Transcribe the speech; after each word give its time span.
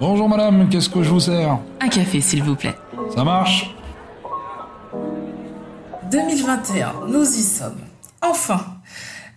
Bonjour 0.00 0.28
madame, 0.28 0.68
qu'est-ce 0.68 0.88
que 0.88 1.02
je 1.02 1.10
vous 1.10 1.20
sers? 1.20 1.58
Un 1.80 1.88
café, 1.88 2.20
s'il 2.20 2.42
vous 2.42 2.56
plaît. 2.56 2.74
Ça 3.14 3.24
marche? 3.24 3.74
2021, 6.10 6.94
nous 7.08 7.24
y 7.24 7.42
sommes. 7.42 7.80
Enfin 8.22 8.64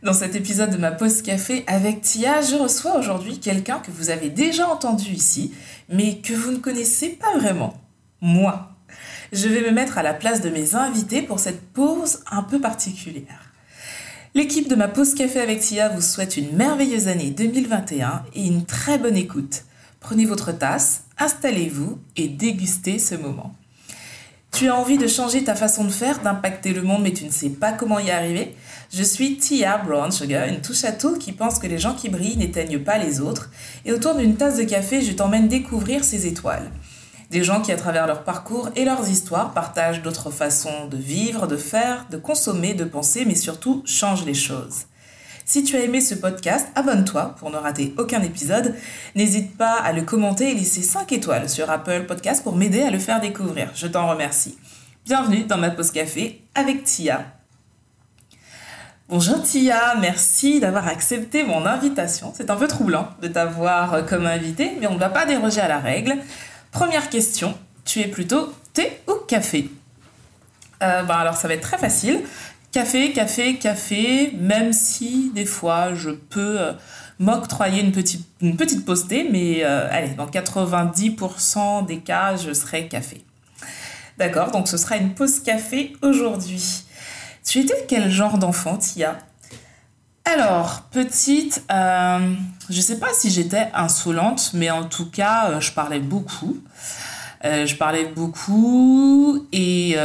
Dans 0.04 0.14
cet 0.14 0.36
épisode 0.36 0.72
de 0.72 0.78
ma 0.78 0.92
pause 0.92 1.22
café 1.22 1.64
avec 1.68 2.02
Tia, 2.02 2.42
je 2.42 2.56
reçois 2.56 2.98
aujourd'hui 2.98 3.40
quelqu'un 3.40 3.80
que 3.80 3.92
vous 3.92 4.10
avez 4.10 4.30
déjà 4.30 4.68
entendu 4.68 5.12
ici, 5.12 5.54
mais 5.90 6.18
que 6.18 6.34
vous 6.34 6.52
ne 6.52 6.58
connaissez 6.58 7.10
pas 7.10 7.38
vraiment. 7.38 7.74
Moi. 8.22 8.68
Je 9.32 9.48
vais 9.48 9.62
me 9.62 9.72
mettre 9.72 9.98
à 9.98 10.04
la 10.04 10.14
place 10.14 10.42
de 10.42 10.50
mes 10.50 10.76
invités 10.76 11.22
pour 11.22 11.40
cette 11.40 11.62
pause 11.72 12.20
un 12.30 12.44
peu 12.44 12.60
particulière. 12.60 13.51
L'équipe 14.34 14.70
de 14.70 14.76
ma 14.76 14.88
pause 14.88 15.14
café 15.14 15.42
avec 15.42 15.60
Tia 15.60 15.90
vous 15.90 16.00
souhaite 16.00 16.38
une 16.38 16.56
merveilleuse 16.56 17.10
année 17.10 17.32
2021 17.32 18.24
et 18.34 18.48
une 18.48 18.66
très 18.66 18.98
bonne 18.98 19.18
écoute. 19.18 19.64
Prenez 20.00 20.26
votre 20.26 20.54
tasse, 20.54 21.04
installez-vous 21.20 22.00
et 22.16 22.30
dégustez 22.30 22.98
ce 22.98 23.16
moment. 23.16 23.54
Tu 24.54 24.70
as 24.70 24.76
envie 24.76 24.98
de 24.98 25.08
changer 25.08 25.44
ta 25.44 25.54
façon 25.54 25.84
de 25.84 25.90
faire, 25.90 26.22
d'impacter 26.22 26.72
le 26.72 26.82
monde, 26.82 27.04
mais 27.04 27.12
tu 27.12 27.26
ne 27.26 27.30
sais 27.30 27.50
pas 27.50 27.74
comment 27.74 28.00
y 28.00 28.10
arriver? 28.10 28.56
Je 28.94 29.04
suis 29.04 29.36
Tia 29.36 29.78
Brown 29.80 30.14
Sugar, 30.14 30.48
une 30.48 30.62
touche 30.62 30.86
à 30.86 30.94
tout 30.94 31.18
qui 31.18 31.34
pense 31.34 31.60
que 31.60 31.68
les 31.68 31.78
gens 31.78 31.94
qui 31.94 32.08
brillent 32.08 32.38
n'éteignent 32.38 32.80
pas 32.80 32.98
les 32.98 33.20
autres. 33.20 33.52
Et 33.84 33.92
autour 33.92 34.16
d'une 34.16 34.38
tasse 34.38 34.56
de 34.56 34.64
café, 34.64 35.02
je 35.02 35.12
t'emmène 35.12 35.50
découvrir 35.50 36.06
ces 36.06 36.26
étoiles. 36.26 36.72
Des 37.32 37.46
gens 37.46 37.62
qui, 37.62 37.72
à 37.72 37.78
travers 37.78 38.08
leur 38.08 38.26
parcours 38.26 38.68
et 38.76 38.84
leurs 38.84 39.08
histoires, 39.08 39.54
partagent 39.54 40.02
d'autres 40.02 40.32
façons 40.32 40.88
de 40.90 40.98
vivre, 40.98 41.48
de 41.48 41.56
faire, 41.56 42.06
de 42.12 42.18
consommer, 42.18 42.74
de 42.74 42.84
penser, 42.84 43.24
mais 43.24 43.36
surtout 43.36 43.84
changent 43.86 44.26
les 44.26 44.34
choses. 44.34 44.88
Si 45.46 45.64
tu 45.64 45.78
as 45.78 45.80
aimé 45.80 46.02
ce 46.02 46.14
podcast, 46.14 46.68
abonne-toi 46.76 47.36
pour 47.40 47.50
ne 47.50 47.56
rater 47.56 47.94
aucun 47.98 48.22
épisode. 48.22 48.76
N'hésite 49.16 49.58
pas 49.58 49.76
à 49.76 49.94
le 49.94 50.02
commenter 50.02 50.52
et 50.52 50.56
laisser 50.56 50.82
5 50.82 51.10
étoiles 51.14 51.50
sur 51.50 51.70
Apple 51.70 52.04
Podcast 52.06 52.44
pour 52.44 52.58
m'aider 52.58 52.82
à 52.82 52.92
le 52.92 53.00
faire 53.00 53.22
découvrir. 53.22 53.72
Je 53.76 53.88
t'en 53.88 54.10
remercie. 54.10 54.58
Bienvenue 55.06 55.46
dans 55.46 55.58
ma 55.58 55.70
pause 55.70 55.92
café 55.92 56.42
avec 56.54 56.84
Tia. 56.84 57.28
Bonjour 59.08 59.42
Tia, 59.42 59.96
merci 60.02 60.60
d'avoir 60.60 60.86
accepté 60.88 61.46
mon 61.46 61.66
invitation. 61.66 62.34
C'est 62.36 62.50
un 62.50 62.58
peu 62.58 62.68
troublant 62.68 63.08
de 63.22 63.30
t'avoir 63.30 64.06
comme 64.06 64.26
invité, 64.26 64.74
mais 64.82 64.88
on 64.88 64.96
ne 64.96 65.00
va 65.00 65.10
pas 65.10 65.26
déroger 65.26 65.62
à 65.62 65.70
la 65.70 65.80
règle. 65.80 66.18
Première 66.72 67.10
question, 67.10 67.54
tu 67.84 68.00
es 68.00 68.08
plutôt 68.08 68.54
thé 68.74 69.02
ou 69.08 69.16
café? 69.28 69.70
Euh, 70.82 71.04
bah 71.04 71.18
alors 71.18 71.36
ça 71.36 71.48
va 71.48 71.54
être 71.54 71.62
très 71.62 71.78
facile. 71.78 72.22
Café, 72.72 73.12
café, 73.12 73.58
café, 73.58 74.32
même 74.40 74.72
si 74.72 75.32
des 75.36 75.46
fois 75.46 75.94
je 75.94 76.12
peux 76.12 76.62
euh, 76.62 76.74
m'octroyer 77.20 77.82
une 77.82 77.92
petite, 77.92 78.26
une 78.42 78.56
petite 78.56 78.86
pause 78.86 79.08
thé, 79.08 79.28
mais 79.30 79.64
euh, 79.64 79.90
allez, 79.92 80.14
dans 80.16 80.28
90% 80.28 81.86
des 81.86 82.00
cas, 82.00 82.38
je 82.38 82.54
serai 82.54 82.88
café. 82.88 83.24
D'accord, 84.18 84.52
donc 84.52 84.70
ce 84.70 84.78
sera 84.78 84.96
une 84.96 85.14
pause 85.14 85.42
café 85.42 85.94
aujourd'hui. 86.02 86.86
Tu 87.46 87.60
étais 87.60 87.86
quel 87.88 88.10
genre 88.10 88.38
d'enfant, 88.38 88.78
Tia? 88.78 89.18
Alors, 90.26 90.84
petite, 90.92 91.64
euh, 91.72 92.34
je 92.70 92.82
sais 92.82 93.00
pas 93.00 93.10
si 93.14 93.30
j'étais 93.30 93.70
insolente, 93.74 94.52
mais 94.54 94.70
en 94.70 94.86
tout 94.86 95.10
cas, 95.10 95.60
je 95.60 95.72
parlais 95.72 96.00
beaucoup. 96.00 96.58
je 97.44 97.76
parlais 97.76 98.06
beaucoup 98.06 99.48
et 99.52 99.98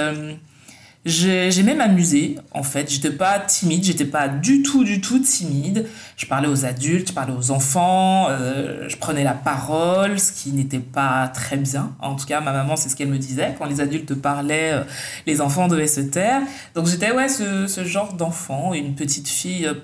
J'aimais 1.07 1.75
m'amuser, 1.77 2.37
en 2.51 2.65
fait. 2.65 2.91
J'étais 2.91 3.13
pas 3.13 3.39
timide, 3.39 3.85
j'étais 3.85 4.05
pas 4.05 4.27
du 4.27 4.63
tout, 4.63 4.83
du 4.83 5.01
tout 5.01 5.21
timide. 5.21 5.87
Je 6.17 6.27
parlais 6.27 6.49
aux 6.49 6.65
adultes, 6.65 7.11
je 7.11 7.13
parlais 7.13 7.33
aux 7.33 7.53
enfants, 7.53 8.27
euh, 8.29 8.89
je 8.89 8.97
prenais 8.97 9.23
la 9.23 9.35
parole, 9.35 10.19
ce 10.19 10.33
qui 10.33 10.51
n'était 10.51 10.81
pas 10.81 11.29
très 11.29 11.59
bien. 11.59 11.95
En 12.01 12.17
tout 12.17 12.27
cas, 12.27 12.41
ma 12.41 12.51
maman, 12.51 12.75
c'est 12.75 12.89
ce 12.89 12.97
qu'elle 12.97 13.09
me 13.09 13.19
disait. 13.19 13.55
Quand 13.57 13.67
les 13.67 13.81
adultes 13.81 14.17
parlaient, 14.17 14.73
euh, 14.73 14.83
les 15.29 15.41
enfants 15.41 15.69
devaient 15.69 15.87
se 15.87 16.01
taire. 16.01 16.43
Donc 16.75 16.89
j'étais, 16.89 17.13
ouais, 17.13 17.29
ce, 17.29 17.69
ce 17.69 17.85
genre 17.85 18.15
d'enfant, 18.15 18.75
une 18.75 18.97
petite 18.97 19.29
fille 19.29 19.67
euh, 19.67 19.75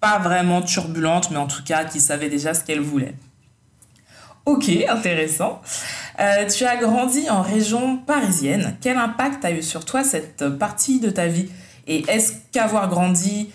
pas 0.00 0.18
vraiment 0.18 0.62
turbulente, 0.62 1.30
mais 1.30 1.36
en 1.36 1.46
tout 1.46 1.62
cas 1.62 1.84
qui 1.84 2.00
savait 2.00 2.28
déjà 2.28 2.54
ce 2.54 2.64
qu'elle 2.64 2.80
voulait. 2.80 3.14
Ok, 4.46 4.70
intéressant. 4.88 5.60
Euh, 6.18 6.46
tu 6.46 6.64
as 6.64 6.76
grandi 6.76 7.28
en 7.28 7.42
région 7.42 7.98
parisienne. 7.98 8.76
Quel 8.80 8.96
impact 8.96 9.44
a 9.44 9.52
eu 9.52 9.62
sur 9.62 9.84
toi 9.84 10.02
cette 10.02 10.48
partie 10.58 10.98
de 10.98 11.10
ta 11.10 11.26
vie? 11.26 11.48
Et 11.86 12.04
est-ce 12.08 12.32
qu'avoir 12.50 12.88
grandi 12.88 13.50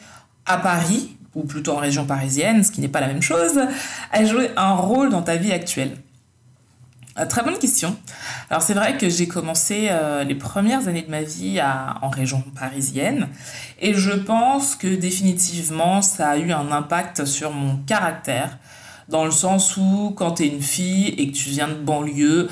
à 0.45 0.57
Paris, 0.57 1.17
ou 1.34 1.44
plutôt 1.44 1.73
en 1.73 1.79
région 1.79 2.05
parisienne, 2.05 2.63
ce 2.63 2.72
qui 2.72 2.81
n'est 2.81 2.88
pas 2.88 3.01
la 3.01 3.07
même 3.07 3.22
chose, 3.22 3.59
a 4.11 4.25
joué 4.25 4.51
un 4.55 4.73
rôle 4.73 5.09
dans 5.09 5.23
ta 5.23 5.38
vie 5.38 5.51
actuelle? 5.51 5.97
Très 7.29 7.43
bonne 7.43 7.57
question. 7.57 7.95
Alors 8.49 8.61
c'est 8.61 8.73
vrai 8.73 8.97
que 8.97 9.07
j'ai 9.07 9.27
commencé 9.27 9.87
euh, 9.89 10.25
les 10.25 10.35
premières 10.35 10.89
années 10.89 11.01
de 11.01 11.09
ma 11.09 11.21
vie 11.21 11.61
en 12.01 12.09
région 12.09 12.43
parisienne 12.59 13.29
et 13.79 13.93
je 13.93 14.11
pense 14.11 14.75
que 14.75 14.93
définitivement 14.95 16.01
ça 16.01 16.31
a 16.31 16.37
eu 16.37 16.51
un 16.51 16.73
impact 16.73 17.23
sur 17.23 17.51
mon 17.51 17.77
caractère 17.77 18.57
dans 19.07 19.25
le 19.25 19.31
sens 19.31 19.77
où 19.77 20.13
quand 20.15 20.35
tu 20.35 20.43
es 20.43 20.47
une 20.47 20.61
fille 20.61 21.07
et 21.17 21.31
que 21.31 21.35
tu 21.35 21.49
viens 21.49 21.67
de 21.67 21.73
banlieue, 21.75 22.49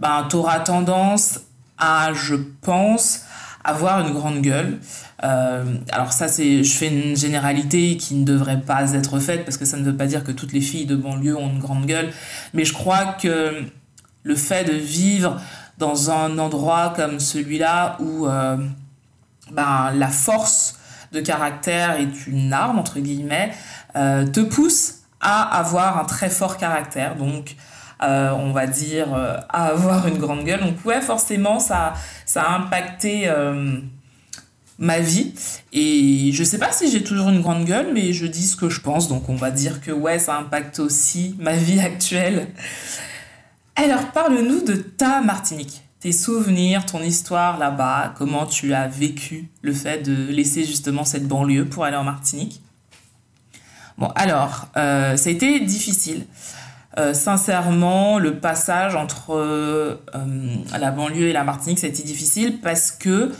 ben, 0.00 0.26
tu 0.28 0.36
auras 0.36 0.60
tendance 0.60 1.40
à, 1.78 2.12
je 2.12 2.34
pense, 2.60 3.22
avoir 3.64 4.06
une 4.06 4.12
grande 4.12 4.42
gueule. 4.42 4.78
Euh, 5.22 5.64
alors 5.90 6.12
ça, 6.12 6.28
c'est, 6.28 6.62
je 6.62 6.76
fais 6.76 6.88
une 6.88 7.16
généralité 7.16 7.96
qui 7.96 8.14
ne 8.14 8.24
devrait 8.24 8.60
pas 8.60 8.92
être 8.92 9.18
faite 9.18 9.44
parce 9.44 9.56
que 9.56 9.64
ça 9.64 9.76
ne 9.76 9.84
veut 9.84 9.96
pas 9.96 10.06
dire 10.06 10.22
que 10.22 10.32
toutes 10.32 10.52
les 10.52 10.60
filles 10.60 10.86
de 10.86 10.96
banlieue 10.96 11.36
ont 11.36 11.48
une 11.48 11.60
grande 11.60 11.86
gueule, 11.86 12.10
mais 12.52 12.64
je 12.64 12.74
crois 12.74 13.16
que 13.20 13.64
le 14.24 14.34
fait 14.34 14.64
de 14.64 14.72
vivre 14.72 15.40
dans 15.78 16.10
un 16.10 16.38
endroit 16.38 16.92
comme 16.96 17.20
celui-là 17.20 17.96
où 18.00 18.26
euh, 18.26 18.56
ben, 19.52 19.92
la 19.94 20.08
force 20.08 20.78
de 21.12 21.20
caractère 21.20 21.98
est 21.98 22.26
une 22.26 22.52
arme, 22.52 22.78
entre 22.78 22.98
guillemets, 22.98 23.52
euh, 23.96 24.26
te 24.26 24.40
pousse 24.40 24.96
à 25.20 25.58
avoir 25.58 25.98
un 25.98 26.04
très 26.04 26.28
fort 26.28 26.58
caractère, 26.58 27.16
donc 27.16 27.56
euh, 28.02 28.30
on 28.32 28.52
va 28.52 28.66
dire 28.66 29.14
euh, 29.14 29.36
à 29.48 29.66
avoir 29.66 30.06
une 30.08 30.18
grande 30.18 30.44
gueule. 30.44 30.60
Donc 30.60 30.84
ouais, 30.84 31.00
forcément, 31.00 31.60
ça, 31.60 31.94
ça 32.26 32.42
a 32.42 32.56
impacté 32.56 33.30
ma 34.78 34.98
vie. 34.98 35.32
Et 35.72 36.30
je 36.32 36.42
sais 36.42 36.58
pas 36.58 36.72
si 36.72 36.90
j'ai 36.90 37.04
toujours 37.04 37.28
une 37.28 37.40
grande 37.40 37.64
gueule, 37.64 37.92
mais 37.94 38.12
je 38.12 38.26
dis 38.26 38.46
ce 38.46 38.56
que 38.56 38.68
je 38.68 38.80
pense, 38.80 39.08
donc 39.08 39.28
on 39.28 39.36
va 39.36 39.50
dire 39.50 39.80
que 39.80 39.92
ouais, 39.92 40.18
ça 40.18 40.36
impacte 40.36 40.80
aussi 40.80 41.36
ma 41.38 41.52
vie 41.52 41.80
actuelle. 41.92 42.48
Alors 43.76 44.12
parle-nous 44.12 44.62
de 44.62 44.74
ta 44.74 45.20
Martinique 45.20 45.84
tes 46.04 46.12
souvenirs, 46.12 46.84
ton 46.84 47.00
histoire 47.00 47.56
là-bas, 47.56 48.12
comment 48.18 48.44
tu 48.44 48.74
as 48.74 48.86
vécu 48.86 49.48
le 49.62 49.72
fait 49.72 50.02
de 50.02 50.30
laisser 50.30 50.62
justement 50.62 51.02
cette 51.06 51.26
banlieue 51.26 51.64
pour 51.64 51.86
aller 51.86 51.96
en 51.96 52.04
Martinique. 52.04 52.60
Bon, 53.96 54.08
alors, 54.14 54.68
euh, 54.76 55.16
ça 55.16 55.30
a 55.30 55.32
été 55.32 55.60
difficile. 55.60 56.26
Euh, 56.98 57.14
sincèrement, 57.14 58.18
le 58.18 58.38
passage 58.38 58.96
entre 58.96 59.30
euh, 59.30 59.96
la 60.78 60.90
banlieue 60.90 61.28
et 61.28 61.32
la 61.32 61.42
Martinique, 61.42 61.78
ça 61.78 61.86
a 61.86 61.90
été 61.90 62.02
difficile 62.02 62.60
parce 62.60 62.92
que 62.92 63.32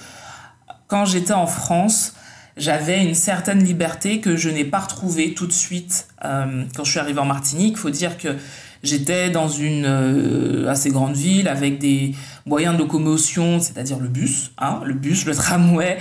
quand 0.86 1.04
j'étais 1.04 1.34
en 1.34 1.46
France, 1.46 2.14
j'avais 2.56 3.04
une 3.04 3.14
certaine 3.14 3.62
liberté 3.62 4.22
que 4.22 4.36
je 4.36 4.48
n'ai 4.48 4.64
pas 4.64 4.78
retrouvée 4.78 5.34
tout 5.34 5.46
de 5.46 5.52
suite 5.52 6.08
quand 6.22 6.84
je 6.84 6.90
suis 6.90 7.00
arrivée 7.00 7.20
en 7.20 7.26
Martinique. 7.26 7.74
Il 7.76 7.78
faut 7.78 7.90
dire 7.90 8.16
que 8.16 8.38
j'étais 8.84 9.30
dans 9.30 9.48
une 9.48 10.66
assez 10.68 10.90
grande 10.90 11.14
ville 11.14 11.48
avec 11.48 11.78
des 11.78 12.14
moyens 12.46 12.74
de 12.74 12.80
locomotion, 12.80 13.60
c'est-à-dire 13.60 13.98
le 13.98 14.08
bus, 14.08 14.52
hein, 14.58 14.80
le 14.84 14.94
bus, 14.94 15.24
le 15.26 15.34
tramway, 15.34 15.98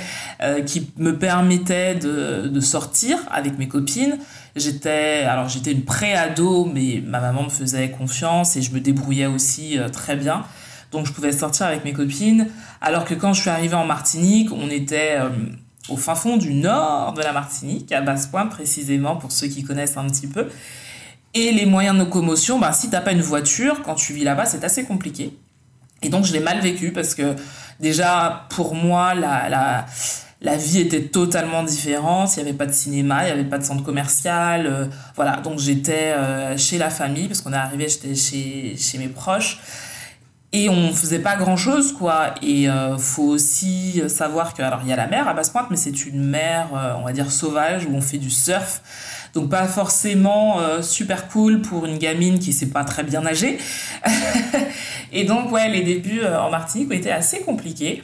qui 0.66 0.92
me 0.98 1.18
permettait 1.18 1.96
de, 1.96 2.60
sortir 2.60 3.18
avec 3.32 3.58
mes 3.58 3.68
copines, 3.68 4.18
J'étais, 4.56 5.24
alors 5.28 5.50
j'étais 5.50 5.72
une 5.72 5.84
pré-ado, 5.84 6.66
mais 6.66 7.02
ma 7.06 7.20
maman 7.20 7.44
me 7.44 7.50
faisait 7.50 7.90
confiance 7.90 8.56
et 8.56 8.62
je 8.62 8.72
me 8.72 8.80
débrouillais 8.80 9.26
aussi 9.26 9.80
euh, 9.80 9.90
très 9.90 10.16
bien. 10.16 10.46
Donc 10.92 11.08
je 11.08 11.12
pouvais 11.12 11.32
sortir 11.32 11.66
avec 11.66 11.84
mes 11.84 11.94
copines. 11.94 12.48
Alors 12.80 13.04
que 13.04 13.16
quand 13.16 13.34
je 13.34 13.42
suis 13.42 13.50
arrivée 13.50 13.76
en 13.76 13.86
Martinique, 13.86 14.52
on 14.52 14.70
était 14.70 15.18
euh, 15.20 15.30
au 15.90 15.98
fin 15.98 16.14
fond 16.14 16.38
du 16.38 16.54
nord 16.54 17.14
de 17.14 17.22
la 17.24 17.34
Martinique, 17.34 17.92
à 17.92 18.02
Basse-Pointe 18.02 18.52
précisément, 18.52 19.16
pour 19.16 19.32
ceux 19.32 19.48
qui 19.48 19.64
connaissent 19.64 19.98
un 19.98 20.06
petit 20.06 20.28
peu. 20.28 20.48
Et 21.34 21.52
les 21.52 21.66
moyens 21.66 21.96
de 21.96 22.04
locomotion, 22.04 22.60
bah, 22.60 22.74
si 22.74 22.90
t'as 22.90 23.02
pas 23.02 23.12
une 23.12 23.22
voiture, 23.22 23.82
quand 23.84 23.96
tu 23.96 24.14
vis 24.14 24.24
là-bas, 24.24 24.46
c'est 24.46 24.64
assez 24.64 24.84
compliqué. 24.84 25.38
Et 26.04 26.10
donc 26.10 26.26
je 26.26 26.34
l'ai 26.34 26.40
mal 26.40 26.60
vécu 26.60 26.92
parce 26.92 27.16
que 27.16 27.36
déjà, 27.80 28.46
pour 28.50 28.76
moi, 28.76 29.14
la, 29.16 29.50
la, 29.50 29.86
la 30.42 30.58
vie 30.58 30.80
était 30.80 31.06
totalement 31.06 31.64
différente. 31.64 32.36
Il 32.36 32.44
n'y 32.44 32.50
avait 32.50 32.58
pas 32.58 32.66
de 32.66 32.74
cinéma, 32.74 33.24
il 33.24 33.26
n'y 33.28 33.32
avait 33.32 33.50
pas 33.50 33.58
de 33.58 33.64
centre 33.64 33.84
commercial. 33.84 34.68
Euh, 34.68 34.86
voilà, 35.16 35.38
donc 35.38 35.58
j'étais 35.60 36.14
euh, 36.16 36.58
chez 36.58 36.78
la 36.78 36.90
famille, 36.90 37.28
parce 37.28 37.42
qu'on 37.42 37.54
est 37.54 37.58
arrivé, 37.58 37.88
j'étais 37.88 38.14
chez, 38.14 38.76
chez 38.78 38.98
mes 38.98 39.08
proches. 39.08 39.60
Et 40.56 40.70
on 40.70 40.94
faisait 40.94 41.18
pas 41.18 41.36
grand 41.36 41.58
chose, 41.58 41.94
quoi. 41.94 42.36
Et 42.44 42.70
euh, 42.70 42.96
faut 43.00 43.24
aussi 43.24 44.04
savoir 44.08 44.54
que, 44.54 44.62
alors 44.62 44.82
il 44.84 44.90
y 44.90 44.94
a 44.94 44.96
la 44.96 45.08
mer 45.08 45.28
à 45.28 45.34
Basse-Pointe, 45.34 45.68
mais 45.72 45.78
c'est 45.78 46.06
une 46.06 46.24
mer, 46.24 46.68
euh, 46.76 46.94
on 47.00 47.06
va 47.06 47.12
dire, 47.12 47.32
sauvage, 47.32 47.88
où 47.88 47.96
on 47.96 48.02
fait 48.02 48.20
du 48.20 48.30
surf. 48.30 48.84
Donc 49.34 49.50
pas 49.50 49.68
forcément 49.68 50.60
euh, 50.60 50.84
super 50.84 51.28
cool 51.28 51.62
pour 51.62 51.88
une 51.88 51.98
gamine 51.98 52.38
qui 52.38 52.54
sait 52.54 52.68
pas 52.68 52.84
très 52.84 53.04
bien 53.04 53.22
nager. 53.22 53.58
et 55.12 55.24
donc, 55.24 55.52
ouais, 55.52 55.70
les 55.70 55.82
débuts 55.82 56.22
euh, 56.22 56.40
en 56.40 56.52
Martinique 56.52 56.90
ont 56.90 56.96
été 56.96 57.12
assez 57.12 57.40
compliqués. 57.40 58.04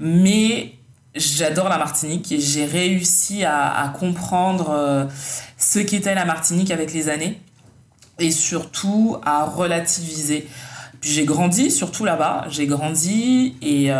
Mais 0.00 0.72
j'adore 1.14 1.68
la 1.68 1.78
Martinique 1.78 2.32
et 2.32 2.40
j'ai 2.40 2.64
réussi 2.64 3.44
à, 3.44 3.94
comprendre 3.98 4.70
euh, 4.70 5.04
ce 5.56 5.78
qu'était 5.78 6.16
la 6.16 6.24
Martinique 6.24 6.72
avec 6.72 6.92
les 6.92 7.08
années 7.08 7.40
et 8.18 8.32
surtout 8.32 9.18
à 9.24 9.44
relativiser. 9.44 10.48
Puis 11.00 11.10
j'ai 11.10 11.24
grandi 11.24 11.70
surtout 11.70 12.04
là-bas, 12.04 12.46
j'ai 12.50 12.66
grandi 12.66 13.54
et 13.62 13.90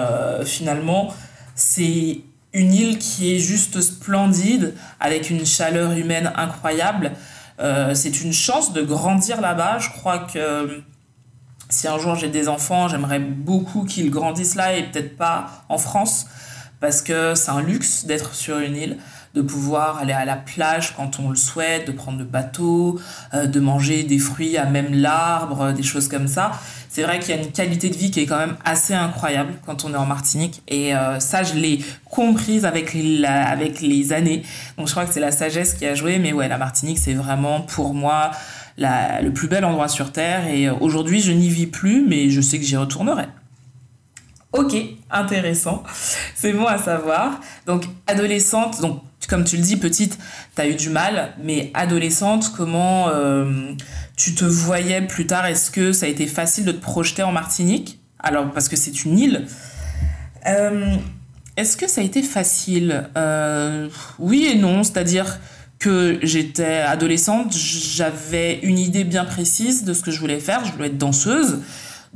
finalement 0.44 1.14
c'est 1.54 2.20
une 2.56 2.73
île 2.73 2.99
qui 2.99 3.35
est 3.35 3.38
juste 3.38 3.82
splendide 3.82 4.75
avec 4.99 5.29
une 5.29 5.44
chaleur 5.44 5.93
humaine 5.93 6.32
incroyable. 6.37 7.12
Euh, 7.61 7.94
c'est 7.94 8.23
une 8.23 8.32
chance 8.32 8.73
de 8.73 8.81
grandir 8.81 9.43
là-bas. 9.43 9.79
Je 9.79 9.91
crois 9.91 10.20
que 10.20 10.82
si 11.69 11.87
un 11.87 11.99
jour 11.99 12.14
j'ai 12.14 12.29
des 12.29 12.49
enfants, 12.49 12.88
j'aimerais 12.88 13.19
beaucoup 13.19 13.85
qu'ils 13.85 14.11
grandissent 14.11 14.55
là 14.55 14.75
et 14.75 14.85
peut-être 14.85 15.19
pas 15.19 15.64
en 15.69 15.76
France 15.76 16.26
parce 16.81 17.03
que 17.03 17.35
c'est 17.35 17.50
un 17.50 17.61
luxe 17.61 18.06
d'être 18.06 18.35
sur 18.35 18.58
une 18.58 18.76
île 18.76 18.99
de 19.36 19.42
pouvoir 19.42 19.98
aller 19.98 20.14
à 20.14 20.24
la 20.24 20.34
plage 20.34 20.96
quand 20.96 21.20
on 21.20 21.28
le 21.28 21.36
souhaite, 21.36 21.86
de 21.86 21.92
prendre 21.92 22.18
le 22.18 22.24
bateau, 22.24 22.98
euh, 23.34 23.46
de 23.46 23.60
manger 23.60 24.02
des 24.02 24.18
fruits 24.18 24.56
à 24.56 24.64
même 24.64 24.94
l'arbre, 24.94 25.72
des 25.72 25.82
choses 25.82 26.08
comme 26.08 26.26
ça. 26.26 26.52
C'est 26.88 27.02
vrai 27.02 27.18
qu'il 27.18 27.36
y 27.36 27.38
a 27.38 27.42
une 27.42 27.52
qualité 27.52 27.90
de 27.90 27.96
vie 27.96 28.10
qui 28.10 28.20
est 28.20 28.26
quand 28.26 28.38
même 28.38 28.56
assez 28.64 28.94
incroyable 28.94 29.52
quand 29.66 29.84
on 29.84 29.92
est 29.92 29.98
en 29.98 30.06
Martinique 30.06 30.62
et 30.68 30.94
euh, 30.94 31.20
ça 31.20 31.42
je 31.42 31.52
l'ai 31.52 31.84
comprise 32.06 32.64
avec 32.64 32.92
la, 32.94 33.46
avec 33.46 33.82
les 33.82 34.14
années. 34.14 34.42
Donc 34.78 34.86
je 34.86 34.92
crois 34.92 35.04
que 35.04 35.12
c'est 35.12 35.20
la 35.20 35.32
sagesse 35.32 35.74
qui 35.74 35.84
a 35.84 35.94
joué 35.94 36.18
mais 36.18 36.32
ouais 36.32 36.48
la 36.48 36.56
Martinique 36.56 36.98
c'est 36.98 37.12
vraiment 37.12 37.60
pour 37.60 37.92
moi 37.92 38.30
le 38.78 39.28
plus 39.30 39.48
bel 39.48 39.66
endroit 39.66 39.88
sur 39.88 40.12
terre 40.12 40.48
et 40.48 40.68
euh, 40.68 40.74
aujourd'hui 40.80 41.20
je 41.20 41.32
n'y 41.32 41.50
vis 41.50 41.66
plus 41.66 42.06
mais 42.08 42.30
je 42.30 42.40
sais 42.40 42.58
que 42.58 42.64
j'y 42.64 42.76
retournerai. 42.78 43.26
Ok, 44.52 44.74
intéressant. 45.10 45.82
C'est 46.34 46.52
bon 46.54 46.64
à 46.64 46.78
savoir. 46.78 47.40
Donc, 47.66 47.84
adolescente, 48.06 48.80
donc 48.80 49.02
comme 49.28 49.44
tu 49.44 49.56
le 49.56 49.62
dis, 49.62 49.76
petite, 49.76 50.19
tu 50.55 50.62
as 50.62 50.69
eu 50.69 50.75
du 50.75 50.90
mal, 50.90 51.34
mais 51.43 51.70
adolescente, 51.75 52.52
comment 52.56 53.08
euh, 53.08 53.73
tu 54.17 54.34
te 54.34 54.44
voyais 54.44 55.02
plus 55.02 55.26
tard? 55.26 55.46
Est-ce 55.46 55.70
que 55.70 55.93
ça 55.93 56.06
a 56.06 56.08
été 56.08 56.26
facile 56.26 56.64
de 56.64 56.73
te 56.73 56.81
projeter 56.81 57.23
en 57.23 57.32
Martinique? 57.32 58.00
Alors, 58.19 58.50
parce 58.50 58.69
que 58.69 58.76
c'est 58.76 59.05
une 59.05 59.19
île. 59.19 59.46
Euh, 60.46 60.96
Est-ce 61.56 61.76
que 61.76 61.88
ça 61.88 62.00
a 62.00 62.05
été 62.05 62.23
facile? 62.23 63.08
Euh, 63.17 63.88
Oui 64.19 64.46
et 64.46 64.56
non, 64.56 64.82
c'est-à-dire 64.82 65.38
que 65.79 66.19
j'étais 66.22 66.79
adolescente, 66.79 67.55
j'avais 67.55 68.61
une 68.62 68.79
idée 68.79 69.05
bien 69.05 69.25
précise 69.25 69.84
de 69.84 69.93
ce 69.93 70.02
que 70.02 70.11
je 70.11 70.19
voulais 70.20 70.40
faire, 70.40 70.64
je 70.64 70.72
voulais 70.72 70.87
être 70.87 70.99
danseuse. 70.99 71.61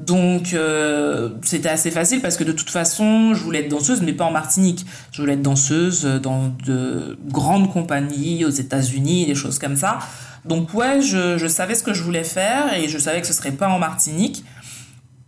Donc 0.07 0.55
euh, 0.55 1.31
c'était 1.43 1.69
assez 1.69 1.91
facile 1.91 2.21
parce 2.21 2.37
que 2.37 2.45
de 2.45 2.53
toute 2.53 2.71
façon, 2.71 3.35
je 3.35 3.43
voulais 3.43 3.61
être 3.61 3.69
danseuse, 3.69 4.01
mais 4.03 4.13
pas 4.13 4.25
en 4.25 4.31
Martinique. 4.31 4.87
Je 5.13 5.21
voulais 5.21 5.35
être 5.35 5.43
danseuse 5.43 6.05
dans 6.05 6.55
de 6.65 7.19
grandes 7.29 7.71
compagnies 7.73 8.45
aux 8.45 8.51
États-Unis, 8.51 9.27
des 9.27 9.35
choses 9.35 9.59
comme 9.59 9.77
ça. 9.77 9.99
Donc 10.45 10.73
ouais, 10.75 11.03
je, 11.03 11.47
savais 11.49 11.75
ce 11.75 11.83
que 11.83 11.93
je 11.93 12.03
voulais 12.03 12.25
faire 12.25 12.73
et 12.75 12.89
je 12.89 12.99
savais 12.99 13.21
que 13.21 13.27
ce 13.27 13.33
serait 13.33 13.53
pas 13.53 13.69
en 13.69 13.79
Martinique. 13.79 14.45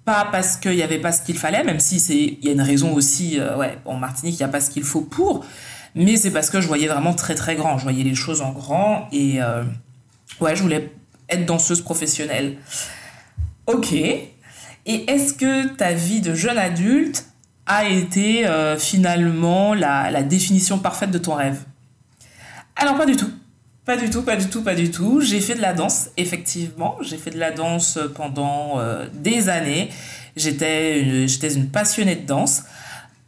Pas 0.05 0.27
parce 0.33 0.57
qu'il 0.57 0.75
n'y 0.75 0.83
avait 0.83 0.99
pas 0.99 1.13
ce 1.13 1.23
qu'il 1.23 1.39
fallait, 1.39 1.63
même 1.63 1.79
si 1.79 1.97
il 2.41 2.45
y 2.45 2.49
a 2.49 2.53
une 2.53 2.63
raison 2.63 2.93
aussi. 2.95 3.39
Euh, 3.39 3.57
ouais, 3.57 3.79
en 3.85 3.97
Martinique, 3.97 4.35
il 4.35 4.43
n'y 4.43 4.49
a 4.49 4.49
pas 4.49 4.61
ce 4.61 4.71
qu'il 4.71 4.83
faut 4.83 5.03
pour. 5.03 5.45
Mais 5.95 6.17
c'est 6.17 6.31
parce 6.31 6.51
que 6.51 6.61
je 6.61 6.67
voyais 6.67 6.89
vraiment 6.89 7.13
très 7.15 7.35
très 7.35 7.55
grand. 7.55 7.79
Je 7.79 7.85
voyais 7.85 8.03
les 8.03 8.15
choses 8.15 8.41
en 8.41 8.53
grand 8.53 9.09
et 9.13 9.43
euh, 9.43 9.63
ouais, 10.41 10.57
je 10.57 10.63
voulais 10.63 10.91
être 11.29 11.47
danseuse 11.47 11.83
professionnelle. 11.83 12.57
Ok, 13.67 13.95
et 14.87 15.11
est-ce 15.11 15.35
que 15.35 15.69
ta 15.69 15.93
vie 15.93 16.21
de 16.21 16.35
jeune 16.35 16.59
adulte 16.59 17.27
a 17.67 17.87
été 17.87 18.47
euh, 18.47 18.77
finalement 18.77 19.75
la, 19.75 20.23
définition 20.23 20.79
parfaite 20.79 21.11
de 21.11 21.19
ton 21.19 21.35
rêve? 21.35 21.61
Alors 22.77 22.97
pas 22.97 23.07
du 23.07 23.17
tout. 23.17 23.31
Pas 23.85 23.97
du 23.97 24.11
tout, 24.11 24.23
pas 24.23 24.37
du 24.37 24.47
tout, 24.47 24.63
pas 24.63 24.75
du 24.75 24.91
tout. 24.91 25.21
J'ai 25.21 25.41
fait 25.41 25.57
de 25.57 25.61
la 25.61 25.73
danse, 25.73 26.11
effectivement. 26.17 26.97
J'ai 27.01 27.17
fait 27.17 27.31
de 27.31 27.39
la 27.39 27.51
danse 27.51 27.99
pendant 28.15 28.79
euh, 28.79 29.07
des 29.13 29.49
années. 29.49 29.89
J'étais 30.37 31.01
une, 31.01 31.29
j'étais 31.29 31.53
une 31.55 31.69
passionnée 31.69 32.15
de 32.15 32.27
danse. 32.27 32.63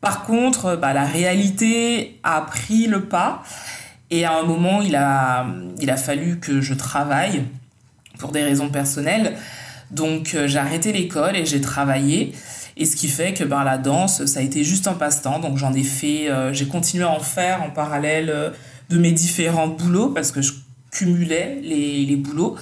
Par 0.00 0.25
contre, 0.25 0.77
bah, 0.77 0.93
la 0.93 1.05
réalité 1.05 2.21
a 2.23 2.41
pris 2.43 2.87
le 2.87 3.05
pas. 3.05 3.43
Et 4.11 4.25
à 4.25 4.39
un 4.39 4.43
moment, 4.43 4.81
il 4.81 4.95
a, 4.95 5.47
il 5.81 5.91
a 5.91 5.97
fallu 5.97 6.39
que 6.39 6.61
je 6.61 6.75
travaille 6.75 7.45
pour 8.19 8.31
des 8.31 8.43
raisons 8.43 8.69
personnelles. 8.69 9.37
Donc 9.94 10.35
euh, 10.35 10.49
j'ai 10.49 10.58
arrêté 10.58 10.93
l'école 10.93 11.37
et 11.37 11.46
j'ai 11.46 11.61
travaillé. 11.61 12.32
Et 12.76 12.85
ce 12.85 12.96
qui 12.96 13.06
fait 13.06 13.32
que 13.32 13.44
ben, 13.44 13.62
la 13.62 13.79
danse, 13.79 14.25
ça 14.26 14.41
a 14.41 14.43
été 14.43 14.64
juste 14.64 14.88
un 14.88 14.94
passe-temps. 14.94 15.38
Donc 15.38 15.56
j'en 15.56 15.73
ai 15.73 15.85
fait, 15.85 16.29
euh, 16.29 16.52
j'ai 16.52 16.67
continué 16.67 17.05
à 17.05 17.11
en 17.11 17.20
faire 17.20 17.62
en 17.62 17.70
parallèle 17.70 18.31
euh, 18.31 18.50
de 18.91 18.99
mes 18.99 19.12
différents 19.12 19.69
boulots 19.69 20.08
parce 20.08 20.32
que 20.32 20.43
je 20.43 20.52
cumulais 20.91 21.61
les, 21.62 22.05
les 22.05 22.17
boulots. 22.17 22.56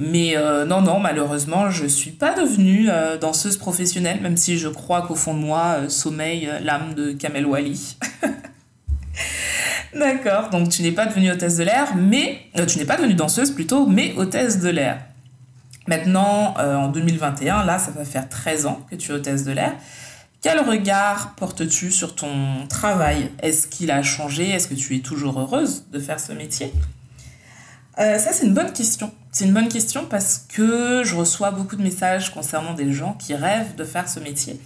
Mais 0.00 0.36
non, 0.68 0.80
non, 0.80 1.00
malheureusement, 1.00 1.70
je 1.70 1.84
suis 1.84 2.12
pas 2.12 2.32
devenue 2.32 2.88
danseuse 3.20 3.56
professionnelle, 3.56 4.20
même 4.20 4.36
si 4.36 4.56
je 4.56 4.68
crois 4.68 5.02
qu'au 5.02 5.16
fond 5.16 5.34
de 5.34 5.40
moi 5.40 5.88
sommeille 5.88 6.48
l'âme 6.62 6.94
de 6.94 7.10
Kamel 7.10 7.44
Wally. 7.44 7.96
D'accord, 9.98 10.50
donc 10.50 10.68
tu 10.68 10.82
n'es 10.82 10.92
pas 10.92 11.06
devenue 11.06 11.32
hôtesse 11.32 11.56
de 11.56 11.64
l'air, 11.64 11.96
mais 11.96 12.42
tu 12.68 12.78
n'es 12.78 12.84
pas 12.84 12.96
devenue 12.96 13.14
danseuse 13.14 13.50
plutôt, 13.50 13.86
mais 13.88 14.14
hôtesse 14.16 14.60
de 14.60 14.68
l'air. 14.68 15.07
Maintenant, 15.88 16.52
euh, 16.58 16.76
en 16.76 16.88
2021, 16.88 17.64
là, 17.64 17.78
ça 17.78 17.90
va 17.90 18.04
faire 18.04 18.28
13 18.28 18.66
ans 18.66 18.80
que 18.90 18.94
tu 18.94 19.10
es 19.10 19.14
hôtesse 19.14 19.44
de 19.44 19.52
l'air. 19.52 19.72
Quel 20.42 20.60
regard 20.60 21.34
portes-tu 21.34 21.90
sur 21.90 22.14
ton 22.14 22.66
travail? 22.68 23.30
Est-ce 23.42 23.66
qu'il 23.66 23.90
a 23.90 24.02
changé? 24.02 24.50
Est-ce 24.50 24.68
que 24.68 24.74
tu 24.74 24.94
es 24.96 24.98
toujours 24.98 25.40
heureuse 25.40 25.86
de 25.90 25.98
faire 25.98 26.20
ce 26.20 26.32
métier? 26.32 26.74
Euh, 27.98 28.18
Ça, 28.18 28.34
c'est 28.34 28.44
une 28.44 28.52
bonne 28.52 28.74
question. 28.74 29.10
C'est 29.32 29.46
une 29.46 29.54
bonne 29.54 29.70
question 29.70 30.04
parce 30.04 30.44
que 30.46 31.04
je 31.04 31.16
reçois 31.16 31.52
beaucoup 31.52 31.76
de 31.76 31.82
messages 31.82 32.34
concernant 32.34 32.74
des 32.74 32.92
gens 32.92 33.14
qui 33.14 33.34
rêvent 33.34 33.74
de 33.74 33.84
faire 33.84 34.10
ce 34.10 34.20
métier. 34.20 34.60